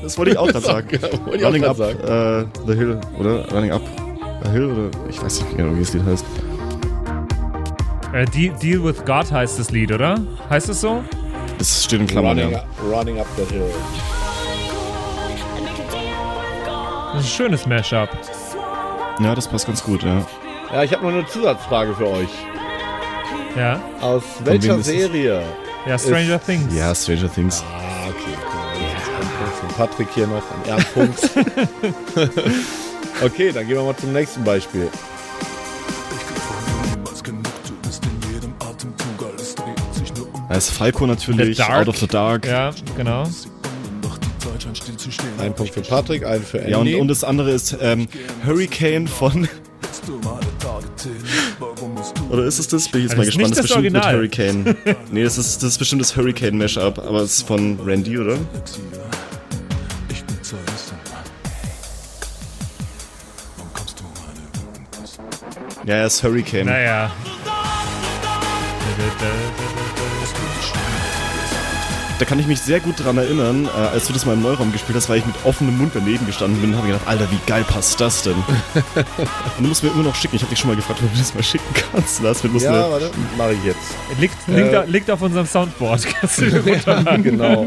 das 0.03 0.17
wollte 0.17 0.31
ich 0.31 0.37
auch 0.37 0.47
gerade 0.47 0.59
sagen. 0.65 0.99
Auch 1.03 1.27
Running 1.43 1.63
Up 1.65 1.79
äh, 1.79 2.45
the 2.67 2.73
Hill, 2.75 2.99
oder? 3.19 3.51
Running 3.51 3.71
Up 3.71 3.81
a 4.45 4.49
Hill, 4.49 4.65
oder? 4.65 5.09
Ich 5.09 5.21
weiß 5.21 5.41
nicht 5.41 5.57
genau, 5.57 5.75
wie 5.75 5.79
das 5.79 5.93
Lied 5.93 6.05
heißt. 6.05 6.25
Äh, 8.13 8.25
De 8.25 8.51
Deal 8.61 8.83
with 8.83 9.03
God 9.05 9.31
heißt 9.31 9.57
das 9.59 9.71
Lied, 9.71 9.91
oder? 9.91 10.15
Heißt 10.49 10.69
es 10.69 10.81
so? 10.81 11.03
Das 11.57 11.83
steht 11.83 11.99
in 12.01 12.07
Klammern, 12.07 12.37
Running, 12.37 12.51
ja. 12.51 12.59
up, 12.59 12.67
running 12.83 13.19
up 13.19 13.27
the 13.35 13.43
hill. 13.53 13.71
Das 17.13 17.25
ist 17.25 17.31
ein 17.31 17.35
schönes 17.35 17.65
Mashup. 17.65 18.09
Ja, 19.19 19.33
das 19.33 19.47
passt 19.47 19.65
ganz 19.65 19.83
gut, 19.83 20.03
ja. 20.03 20.23
Ja, 20.71 20.83
ich 20.83 20.93
habe 20.93 21.03
noch 21.03 21.11
eine 21.11 21.25
Zusatzfrage 21.25 21.95
für 21.95 22.07
euch. 22.07 22.29
Ja. 23.55 23.81
Aus 24.01 24.21
welcher 24.43 24.75
ist 24.75 24.81
es? 24.81 24.85
Serie? 24.85 25.41
Ja, 25.87 25.97
Stranger 25.97 26.39
Things. 26.39 26.75
Ja, 26.75 26.93
Stranger 26.93 27.33
Things. 27.33 27.63
Ah, 27.63 28.09
okay. 28.09 28.37
Ist 28.97 29.39
Punkt 29.39 29.55
von 29.55 29.69
Patrick 29.69 30.09
hier 30.13 30.27
noch, 30.27 30.43
ein 30.51 30.63
Erdpunkt. 30.69 31.19
okay, 33.23 33.51
dann 33.51 33.65
gehen 33.65 33.77
wir 33.77 33.83
mal 33.83 33.95
zum 33.95 34.13
nächsten 34.13 34.43
Beispiel. 34.43 34.91
Ist 40.57 40.71
Falco 40.71 41.05
natürlich. 41.05 41.61
Out 41.63 41.87
of 41.87 41.97
the 41.99 42.07
Dark. 42.07 42.47
Ja, 42.47 42.71
genau. 42.95 43.29
Ein 45.39 45.53
Punkt 45.53 45.73
für 45.73 45.81
Patrick, 45.81 46.25
ein 46.25 46.41
für 46.41 46.59
Andy. 46.59 46.71
Ja, 46.71 46.77
und, 46.79 46.93
und 47.01 47.07
das 47.09 47.23
andere 47.23 47.51
ist 47.51 47.77
ähm, 47.79 48.07
Hurricane 48.43 49.07
von 49.07 49.47
Oder 52.29 52.45
ist 52.45 52.57
es 52.59 52.67
das? 52.67 52.89
Bin 52.89 53.01
ich 53.01 53.11
jetzt 53.11 53.11
Das 53.11 53.17
mal 53.17 53.25
gespannt. 53.25 53.51
das 53.51 53.57
ist 53.57 53.61
bestimmt 53.63 53.83
mit 53.83 53.95
Original. 53.95 54.15
Hurricane. 54.15 54.75
nee, 55.11 55.23
das 55.23 55.37
ist, 55.37 55.61
das 55.61 55.71
ist 55.73 55.77
bestimmt 55.77 56.01
das 56.01 56.15
Hurricane-Mashup, 56.15 56.97
aber 56.99 57.21
es 57.21 57.37
ist 57.37 57.47
von 57.47 57.79
Randy, 57.85 58.17
oder? 58.17 58.37
Ja, 65.85 65.97
ja, 65.97 66.05
es 66.05 66.15
ist 66.15 66.23
Hurricane. 66.23 66.65
Naja. 66.65 67.11
Da 69.19 69.66
kann 72.25 72.39
ich 72.39 72.47
mich 72.47 72.59
sehr 72.61 72.79
gut 72.79 73.03
dran 73.03 73.17
erinnern, 73.17 73.65
äh, 73.65 73.69
als 73.69 74.07
du 74.07 74.13
das 74.13 74.25
mal 74.25 74.33
im 74.33 74.41
Neuraum 74.41 74.71
gespielt 74.71 74.95
hast, 74.95 75.07
weil 75.09 75.19
ich 75.19 75.25
mit 75.25 75.35
offenem 75.43 75.77
Mund 75.77 75.91
daneben 75.93 76.25
gestanden 76.25 76.59
bin 76.61 76.71
und 76.71 76.77
habe 76.77 76.87
gedacht, 76.87 77.07
Alter, 77.07 77.29
wie 77.31 77.39
geil 77.45 77.63
passt 77.67 77.99
das 78.01 78.23
denn? 78.23 78.33
und 79.57 79.63
du 79.63 79.67
musst 79.67 79.83
mir 79.83 79.89
immer 79.91 80.03
noch 80.03 80.15
schicken. 80.15 80.35
Ich 80.35 80.41
habe 80.41 80.49
dich 80.49 80.59
schon 80.59 80.69
mal 80.69 80.75
gefragt, 80.75 80.99
ob 81.03 81.11
du 81.11 81.17
das 81.17 81.33
mal 81.33 81.43
schicken 81.43 81.65
kannst. 81.91 82.21
Lass 82.23 82.43
mir 82.43 82.49
bloß 82.49 82.63
Ja, 82.63 82.71
eine 82.85 82.91
warte, 82.91 83.11
mache 83.37 83.53
ich 83.53 83.63
jetzt. 83.63 83.79
Liegt, 84.19 84.35
liegt, 84.47 84.73
da- 84.73 84.83
liegt 84.83 85.11
auf 85.11 85.21
unserem 85.21 85.45
Soundboard. 85.45 86.05
Kannst 86.19 86.41
du 86.41 86.45
runterladen. 86.45 87.23
genau. 87.23 87.65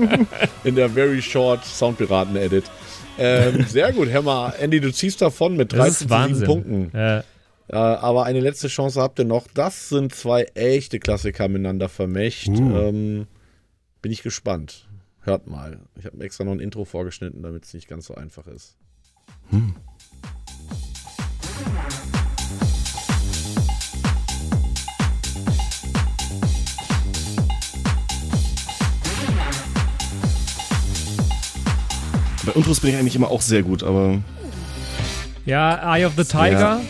In 0.65 0.75
der 0.75 0.91
Very 0.91 1.23
Short 1.23 1.65
Soundpiraten-Edit. 1.65 2.65
Ähm, 3.19 3.65
sehr 3.69 3.93
gut, 3.93 4.13
Hammer. 4.13 4.55
Andy, 4.59 4.81
du 4.81 4.93
ziehst 4.93 5.21
davon 5.23 5.57
mit 5.57 5.73
Das 5.73 5.79
13 5.79 5.91
ist 5.91 5.99
zu 5.99 6.05
7 6.05 6.11
Wahnsinn. 6.11 6.47
Punkten. 6.47 6.95
Äh, 6.95 7.23
Äh, 7.73 7.77
aber 7.77 8.25
eine 8.25 8.41
letzte 8.41 8.67
Chance 8.67 9.01
habt 9.01 9.21
ihr 9.21 9.25
noch. 9.25 9.45
Das 9.55 9.91
sind 9.91 10.13
zwei 10.13 10.43
echte 10.55 10.99
Klassiker 10.99 11.47
miteinander 11.47 11.89
vermächt. 11.89 12.49
Uh. 12.49 12.77
Ähm, 12.77 13.27
bin 14.03 14.13
ich 14.13 14.23
gespannt. 14.23 14.89
Hört 15.21 15.47
mal. 15.47 15.81
Ich 15.97 16.07
habe 16.07 16.17
mir 16.17 16.25
extra 16.25 16.45
noch 16.45 16.53
ein 16.53 16.61
Intro 16.61 16.85
vorgeschnitten, 16.85 17.43
damit 17.43 17.65
es 17.65 17.75
nicht 17.75 17.89
ganz 17.89 18.07
so 18.07 18.15
einfach 18.15 18.47
ist. 18.47 18.77
Bei 32.47 32.53
Intros 32.53 32.81
bin 32.81 32.91
ich 32.91 32.97
eigentlich 32.97 33.17
immer 33.17 33.31
auch 33.31 33.43
sehr 33.43 33.63
gut, 33.63 33.83
aber 33.83 34.23
ja, 35.45 35.95
Eye 35.95 36.07
of 36.07 36.15
the 36.17 36.25
Tiger 36.25 36.81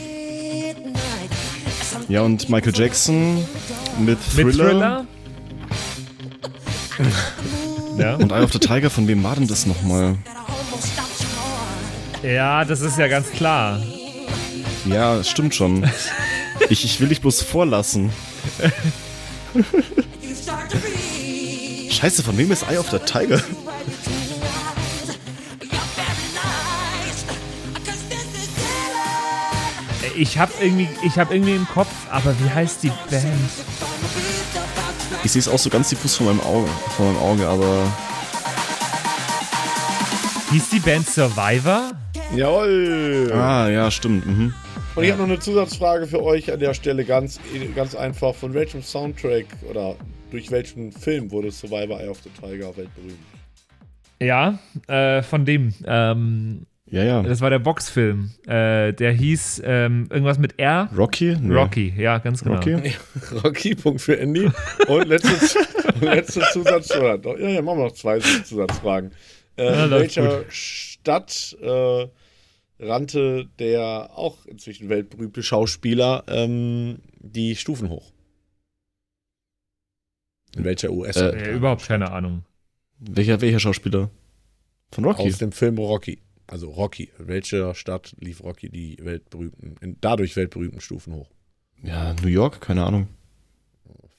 ja, 2.09 2.23
und 2.23 2.49
Michael 2.49 2.73
Jackson 2.75 3.45
mit 3.99 4.19
Thriller, 4.21 4.47
mit 4.47 4.57
Thriller. 4.57 5.07
Ja. 7.99 8.17
und 8.17 8.33
Eye 8.33 8.43
of 8.43 8.53
the 8.53 8.59
Tiger, 8.59 8.91
von 8.91 9.07
wem 9.09 9.23
war 9.23 9.35
denn 9.35 9.47
das 9.47 9.67
nochmal? 9.67 10.17
ja, 12.23 12.65
das 12.65 12.81
ist 12.81 12.99
ja 12.99 13.09
ganz 13.09 13.31
klar. 13.31 13.81
Ja, 14.87 15.17
das 15.17 15.29
stimmt 15.29 15.55
schon. 15.55 15.89
Ich, 16.69 16.85
ich 16.85 17.01
will 17.01 17.09
dich 17.09 17.21
bloß 17.21 17.43
vorlassen. 17.43 18.11
Scheiße, 21.91 22.23
von 22.23 22.37
wem 22.39 22.51
ist 22.53 22.63
Eye 22.71 22.79
of 22.79 22.91
the 22.91 22.99
Tiger? 22.99 23.43
Ich 30.17 30.39
habe 30.39 30.53
irgendwie, 30.61 30.89
ich 31.03 31.19
habe 31.19 31.35
irgendwie 31.35 31.55
im 31.55 31.67
Kopf, 31.67 31.91
aber 32.11 32.35
wie 32.41 32.51
heißt 32.51 32.83
die 32.83 32.93
Band? 33.11 33.25
Ich 35.31 35.35
sehe 35.35 35.43
es 35.43 35.49
auch 35.49 35.61
so 35.61 35.71
ganz 35.71 35.89
diffus 35.89 36.17
vor 36.17 36.27
meinem 36.27 36.41
Auge, 36.41 36.67
vor 36.97 37.07
meinem 37.07 37.19
Auge, 37.19 37.47
aber 37.47 37.87
Hieß 40.51 40.71
die 40.71 40.81
Band 40.81 41.07
Survivor? 41.07 41.93
Jawohl! 42.35 43.31
ah, 43.33 43.69
ja, 43.69 43.93
stimmt. 43.93 44.27
Mhm. 44.27 44.53
Und 44.97 45.05
ich 45.05 45.13
habe 45.13 45.23
noch 45.23 45.29
eine 45.29 45.39
Zusatzfrage 45.39 46.09
für 46.09 46.21
euch 46.21 46.53
an 46.53 46.59
der 46.59 46.75
Stelle. 46.75 47.05
Ganz, 47.05 47.39
ganz 47.77 47.95
einfach. 47.95 48.35
Von 48.35 48.55
welchem 48.55 48.83
Soundtrack 48.83 49.45
oder 49.71 49.95
durch 50.33 50.51
welchen 50.51 50.91
Film 50.91 51.31
wurde 51.31 51.53
Survivor 51.53 52.01
Eye 52.01 52.09
of 52.09 52.19
the 52.25 52.31
Tiger 52.31 52.77
weltberühmt? 52.77 53.21
Ja, 54.21 54.59
äh, 54.89 55.23
von 55.23 55.45
dem. 55.45 55.73
Ähm, 55.87 56.67
Ja, 56.91 57.05
ja. 57.05 57.23
das 57.23 57.41
war 57.41 57.51
der 57.51 57.61
Boxfilm. 57.61 58.31
Äh, 58.47 58.93
der 58.93 59.13
hieß 59.13 59.63
ähm, 59.65 60.09
irgendwas 60.11 60.39
mit 60.39 60.59
R. 60.59 60.91
Rocky? 60.97 61.37
Nee. 61.41 61.55
Rocky, 61.55 61.95
ja, 61.97 62.19
ganz 62.19 62.43
genau. 62.43 62.57
Rocky? 62.57 62.93
Rocky, 63.45 63.75
Punkt 63.77 64.01
für 64.01 64.19
Andy. 64.19 64.51
Und 64.89 65.07
letzte, 65.07 65.59
letzte 66.01 66.41
Zusatz, 66.53 66.91
oder, 66.97 67.17
doch, 67.17 67.39
ja, 67.39 67.49
ja, 67.49 67.63
machen 67.63 67.79
wir 67.79 67.85
noch 67.85 67.93
zwei 67.93 68.19
Zusatzfragen. 68.19 69.13
Äh, 69.57 69.67
Ja, 69.67 69.85
in 69.85 69.91
welcher 69.93 70.45
Stadt 70.49 71.57
äh, 71.61 72.07
rannte 72.81 73.47
der 73.61 74.11
auch 74.15 74.45
inzwischen 74.47 74.89
weltberühmte 74.89 75.45
Schauspieler 75.45 76.25
ähm, 76.27 76.99
die 77.19 77.55
Stufen 77.55 77.89
hoch? 77.89 78.11
In 80.57 80.65
welcher 80.65 80.91
US? 80.91 81.17
Äh, 81.17 81.53
überhaupt 81.53 81.87
keine 81.87 82.11
Ahnung. 82.11 82.45
Welcher, 82.99 83.41
welcher 83.41 83.61
Schauspieler? 83.61 84.11
Von 84.91 85.05
Rocky? 85.05 85.29
Aus 85.29 85.39
dem 85.39 85.53
Film 85.53 85.79
Rocky. 85.79 86.19
Also 86.51 86.69
Rocky. 86.71 87.11
In 87.19 87.29
welcher 87.29 87.75
Stadt 87.77 88.15
lief 88.19 88.43
Rocky 88.43 88.69
die 88.71 88.99
weltberühmten, 89.01 89.77
in, 89.81 89.97
dadurch 90.01 90.35
weltberühmten 90.35 90.81
Stufen 90.81 91.15
hoch? 91.15 91.31
Ja, 91.83 92.15
New 92.23 92.29
York? 92.29 92.61
Keine 92.61 92.85
Ahnung. 92.85 93.07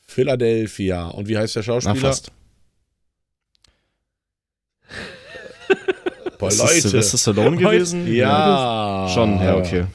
Philadelphia. 0.08 1.08
Und 1.10 1.28
wie 1.28 1.38
heißt 1.38 1.56
der 1.56 1.62
Na, 1.62 1.66
Schauspieler? 1.66 1.96
fast. 1.98 2.32
Boah, 6.40 6.48
Ist 6.50 6.60
das 6.60 6.74
Leute. 6.74 6.88
Sylvester 6.90 7.18
Stallone 7.18 7.58
Heute- 7.58 7.76
gewesen? 7.78 8.08
Ja. 8.14 9.10
Schon, 9.14 9.40
ja, 9.40 9.58
okay. 9.58 9.86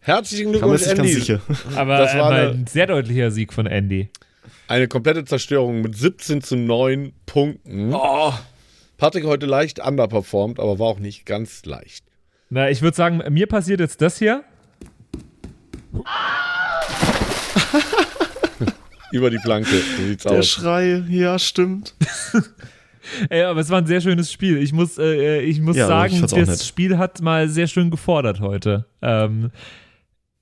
Herzlichen 0.00 0.52
Glückwunsch, 0.52 0.86
Andy. 0.86 1.12
sicher. 1.14 1.40
Aber 1.76 1.98
Das 1.98 2.14
war 2.14 2.30
eine- 2.30 2.50
ein 2.50 2.66
sehr 2.66 2.86
deutlicher 2.86 3.30
Sieg 3.30 3.52
von 3.52 3.66
Andy. 3.66 4.08
Eine 4.68 4.86
komplette 4.86 5.24
Zerstörung 5.24 5.80
mit 5.80 5.96
17 5.96 6.42
zu 6.42 6.56
9 6.56 7.12
Punkten. 7.26 7.92
Oh. 7.92 8.32
Patrick 9.00 9.24
heute 9.24 9.46
leicht 9.46 9.78
underperformed, 9.78 10.60
aber 10.60 10.78
war 10.78 10.86
auch 10.88 10.98
nicht 10.98 11.24
ganz 11.24 11.64
leicht. 11.64 12.04
Na, 12.50 12.68
ich 12.68 12.82
würde 12.82 12.94
sagen, 12.94 13.22
mir 13.30 13.46
passiert 13.46 13.80
jetzt 13.80 14.02
das 14.02 14.18
hier. 14.18 14.44
Über 19.10 19.30
die 19.30 19.38
Planke. 19.38 19.70
So 19.70 20.02
sieht's 20.06 20.24
Der 20.24 20.38
aus. 20.40 20.46
Schrei, 20.46 21.02
ja, 21.08 21.38
stimmt. 21.38 21.94
Ey, 23.30 23.42
aber 23.42 23.60
es 23.60 23.70
war 23.70 23.78
ein 23.78 23.86
sehr 23.86 24.02
schönes 24.02 24.30
Spiel. 24.30 24.58
Ich 24.58 24.74
muss, 24.74 24.98
äh, 24.98 25.40
ich 25.40 25.60
muss 25.60 25.76
Ja, 25.76 25.84
ich 25.84 25.88
sagen, 25.88 26.16
auch 26.24 26.38
das 26.38 26.48
nett. 26.48 26.62
Spiel 26.62 26.98
hat 26.98 27.22
mal 27.22 27.48
sehr 27.48 27.68
schön 27.68 27.90
gefordert 27.90 28.40
heute. 28.40 28.84
Ähm, 29.00 29.50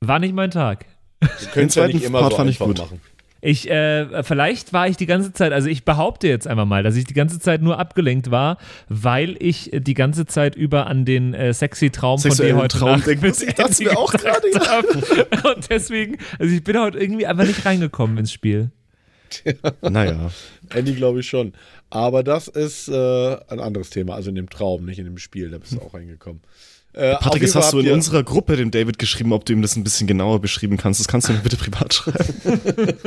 war 0.00 0.18
nicht 0.18 0.34
mein 0.34 0.50
Tag. 0.50 0.84
Wir 1.20 1.28
können 1.52 1.68
es 1.68 1.76
ja 1.76 1.82
zweiten 1.84 1.96
nicht 1.96 2.06
immer 2.06 2.20
Part 2.20 2.32
so 2.32 2.36
fand 2.38 2.50
ich 2.50 2.56
einfach 2.60 2.66
gut. 2.66 2.78
machen. 2.78 3.00
Ich, 3.40 3.70
äh, 3.70 4.22
vielleicht 4.24 4.72
war 4.72 4.88
ich 4.88 4.96
die 4.96 5.06
ganze 5.06 5.32
Zeit, 5.32 5.52
also 5.52 5.68
ich 5.68 5.84
behaupte 5.84 6.26
jetzt 6.26 6.46
einfach 6.48 6.64
mal, 6.64 6.82
dass 6.82 6.96
ich 6.96 7.04
die 7.04 7.14
ganze 7.14 7.38
Zeit 7.38 7.62
nur 7.62 7.78
abgelenkt 7.78 8.30
war, 8.30 8.58
weil 8.88 9.36
ich 9.38 9.72
äh, 9.72 9.80
die 9.80 9.94
ganze 9.94 10.26
Zeit 10.26 10.56
über 10.56 10.86
an 10.86 11.04
den 11.04 11.34
äh, 11.34 11.54
sexy 11.54 11.90
Traum 11.90 12.18
von 12.18 12.32
dir 12.32 12.56
heute 12.56 12.78
Traum 12.78 12.98
Nacht 12.98 13.06
ich. 13.06 13.56
Andy 13.56 13.78
mir 13.80 13.96
auch 13.96 14.12
gerade, 14.12 14.50
ja. 14.52 14.60
hab. 14.60 15.56
Und 15.56 15.70
deswegen, 15.70 16.18
also 16.38 16.54
ich 16.54 16.64
bin 16.64 16.78
heute 16.78 16.98
irgendwie 16.98 17.26
einfach 17.26 17.46
nicht 17.46 17.64
reingekommen 17.64 18.18
ins 18.18 18.32
Spiel. 18.32 18.70
Naja. 19.82 20.30
Andy 20.74 20.94
glaube 20.94 21.20
ich 21.20 21.28
schon. 21.28 21.52
Aber 21.90 22.22
das 22.22 22.48
ist 22.48 22.88
äh, 22.88 23.36
ein 23.48 23.60
anderes 23.60 23.90
Thema. 23.90 24.14
Also 24.14 24.30
in 24.30 24.34
dem 24.34 24.50
Traum, 24.50 24.84
nicht 24.84 24.98
in 24.98 25.04
dem 25.04 25.18
Spiel. 25.18 25.50
Da 25.50 25.58
bist 25.58 25.72
du 25.72 25.80
auch 25.80 25.94
reingekommen. 25.94 26.42
Äh, 26.98 27.14
Patrick, 27.16 27.42
das 27.42 27.54
hast 27.54 27.72
du 27.72 27.78
in 27.78 27.86
ihr- 27.86 27.94
unserer 27.94 28.22
Gruppe 28.24 28.56
dem 28.56 28.70
David 28.70 28.98
geschrieben, 28.98 29.32
ob 29.32 29.44
du 29.44 29.52
ihm 29.52 29.62
das 29.62 29.76
ein 29.76 29.84
bisschen 29.84 30.06
genauer 30.06 30.40
beschrieben 30.40 30.76
kannst. 30.76 31.00
Das 31.00 31.08
kannst 31.08 31.28
du 31.28 31.32
mir 31.32 31.38
bitte 31.40 31.56
privat 31.56 31.94
schreiben. 31.94 32.94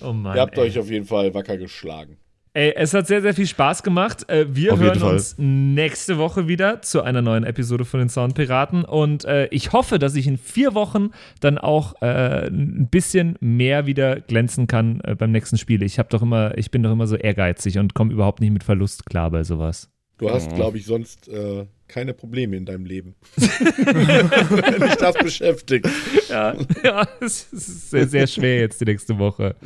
Oh 0.00 0.12
Mann. 0.12 0.36
Ihr 0.36 0.42
habt 0.42 0.58
ey. 0.58 0.64
euch 0.64 0.78
auf 0.78 0.90
jeden 0.90 1.06
Fall 1.06 1.32
wacker 1.32 1.56
geschlagen. 1.56 2.18
Ey, 2.52 2.74
es 2.76 2.92
hat 2.92 3.06
sehr, 3.06 3.22
sehr 3.22 3.32
viel 3.34 3.46
Spaß 3.46 3.82
gemacht. 3.82 4.28
Äh, 4.28 4.46
Wir 4.54 4.74
Auf 4.74 4.78
hören 4.78 5.02
uns 5.02 5.36
nächste 5.38 6.18
Woche 6.18 6.46
wieder 6.46 6.82
zu 6.82 7.00
einer 7.02 7.22
neuen 7.22 7.42
Episode 7.42 7.84
von 7.86 8.00
den 8.00 8.08
Soundpiraten. 8.10 8.84
Und 8.84 9.24
äh, 9.24 9.46
ich 9.46 9.72
hoffe, 9.72 9.98
dass 9.98 10.14
ich 10.14 10.26
in 10.26 10.36
vier 10.36 10.74
Wochen 10.74 11.08
dann 11.40 11.56
auch 11.58 11.94
äh, 12.02 12.46
ein 12.48 12.88
bisschen 12.90 13.36
mehr 13.40 13.86
wieder 13.86 14.20
glänzen 14.20 14.66
kann 14.66 15.00
äh, 15.04 15.14
beim 15.14 15.32
nächsten 15.32 15.56
Spiel. 15.56 15.82
Ich 15.82 15.98
habe 15.98 16.10
doch 16.10 16.20
immer, 16.22 16.56
ich 16.58 16.70
bin 16.70 16.82
doch 16.82 16.92
immer 16.92 17.06
so 17.06 17.16
ehrgeizig 17.16 17.78
und 17.78 17.94
komme 17.94 18.12
überhaupt 18.12 18.40
nicht 18.40 18.52
mit 18.52 18.62
Verlust 18.62 19.06
klar 19.06 19.30
bei 19.30 19.42
sowas. 19.42 19.88
Du 20.18 20.30
hast, 20.30 20.54
glaube 20.54 20.78
ich, 20.78 20.86
sonst 20.86 21.28
äh, 21.28 21.66
keine 21.88 22.14
Probleme 22.14 22.56
in 22.56 22.64
deinem 22.64 22.86
Leben. 22.86 23.14
Wenn 23.36 24.80
dich 24.80 24.94
das 24.96 25.16
beschäftigt. 25.16 25.88
Ja, 26.28 26.54
ja 26.84 27.08
es 27.20 27.52
ist 27.52 27.90
sehr, 27.90 28.06
sehr 28.06 28.26
schwer 28.26 28.60
jetzt 28.60 28.80
die 28.80 28.84
nächste 28.84 29.18
Woche. 29.18 29.56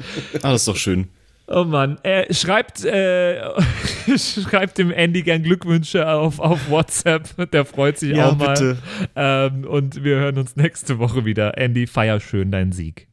Ah, 0.42 0.52
das 0.52 0.62
ist 0.62 0.68
doch 0.68 0.76
schön. 0.76 1.08
Oh 1.50 1.64
Mann, 1.64 1.98
äh, 2.02 2.32
schreibt, 2.32 2.84
äh, 2.84 3.40
schreibt 4.18 4.76
dem 4.78 4.90
Andy 4.90 5.22
gern 5.22 5.42
Glückwünsche 5.42 6.06
auf, 6.08 6.40
auf 6.40 6.68
WhatsApp. 6.68 7.50
Der 7.52 7.64
freut 7.64 7.98
sich 7.98 8.16
Ja, 8.16 8.30
auch 8.30 8.36
mal. 8.36 8.52
bitte. 8.52 8.78
Ähm, 9.16 9.64
und 9.64 10.04
wir 10.04 10.16
hören 10.16 10.38
uns 10.38 10.56
nächste 10.56 10.98
Woche 10.98 11.24
wieder. 11.24 11.56
Andy, 11.56 11.86
feier 11.86 12.20
schön 12.20 12.50
deinen 12.50 12.72
Sieg. 12.72 13.08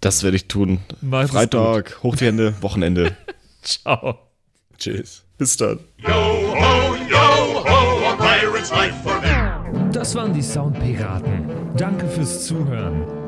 Das 0.00 0.22
werde 0.22 0.36
ich 0.36 0.48
tun. 0.48 0.80
Mach's 1.00 1.30
gut. 1.30 1.38
Freitag, 1.38 2.02
hoch 2.02 2.16
die 2.16 2.26
Hände, 2.26 2.54
Wochenende. 2.60 3.16
Ciao. 3.62 4.18
Tschüss. 4.76 5.24
Bis 5.38 5.56
dann. 5.56 5.78
Yo 5.98 6.10
ho, 6.10 6.96
yo 7.08 7.62
ho, 7.64 8.06
a 8.08 8.16
pirate's 8.16 8.70
life 8.72 8.94
for 9.04 9.20
me. 9.20 9.90
Das 9.92 10.14
waren 10.14 10.32
die 10.32 10.42
Soundpiraten. 10.42 11.48
Danke 11.76 12.06
fürs 12.08 12.44
Zuhören. 12.46 13.27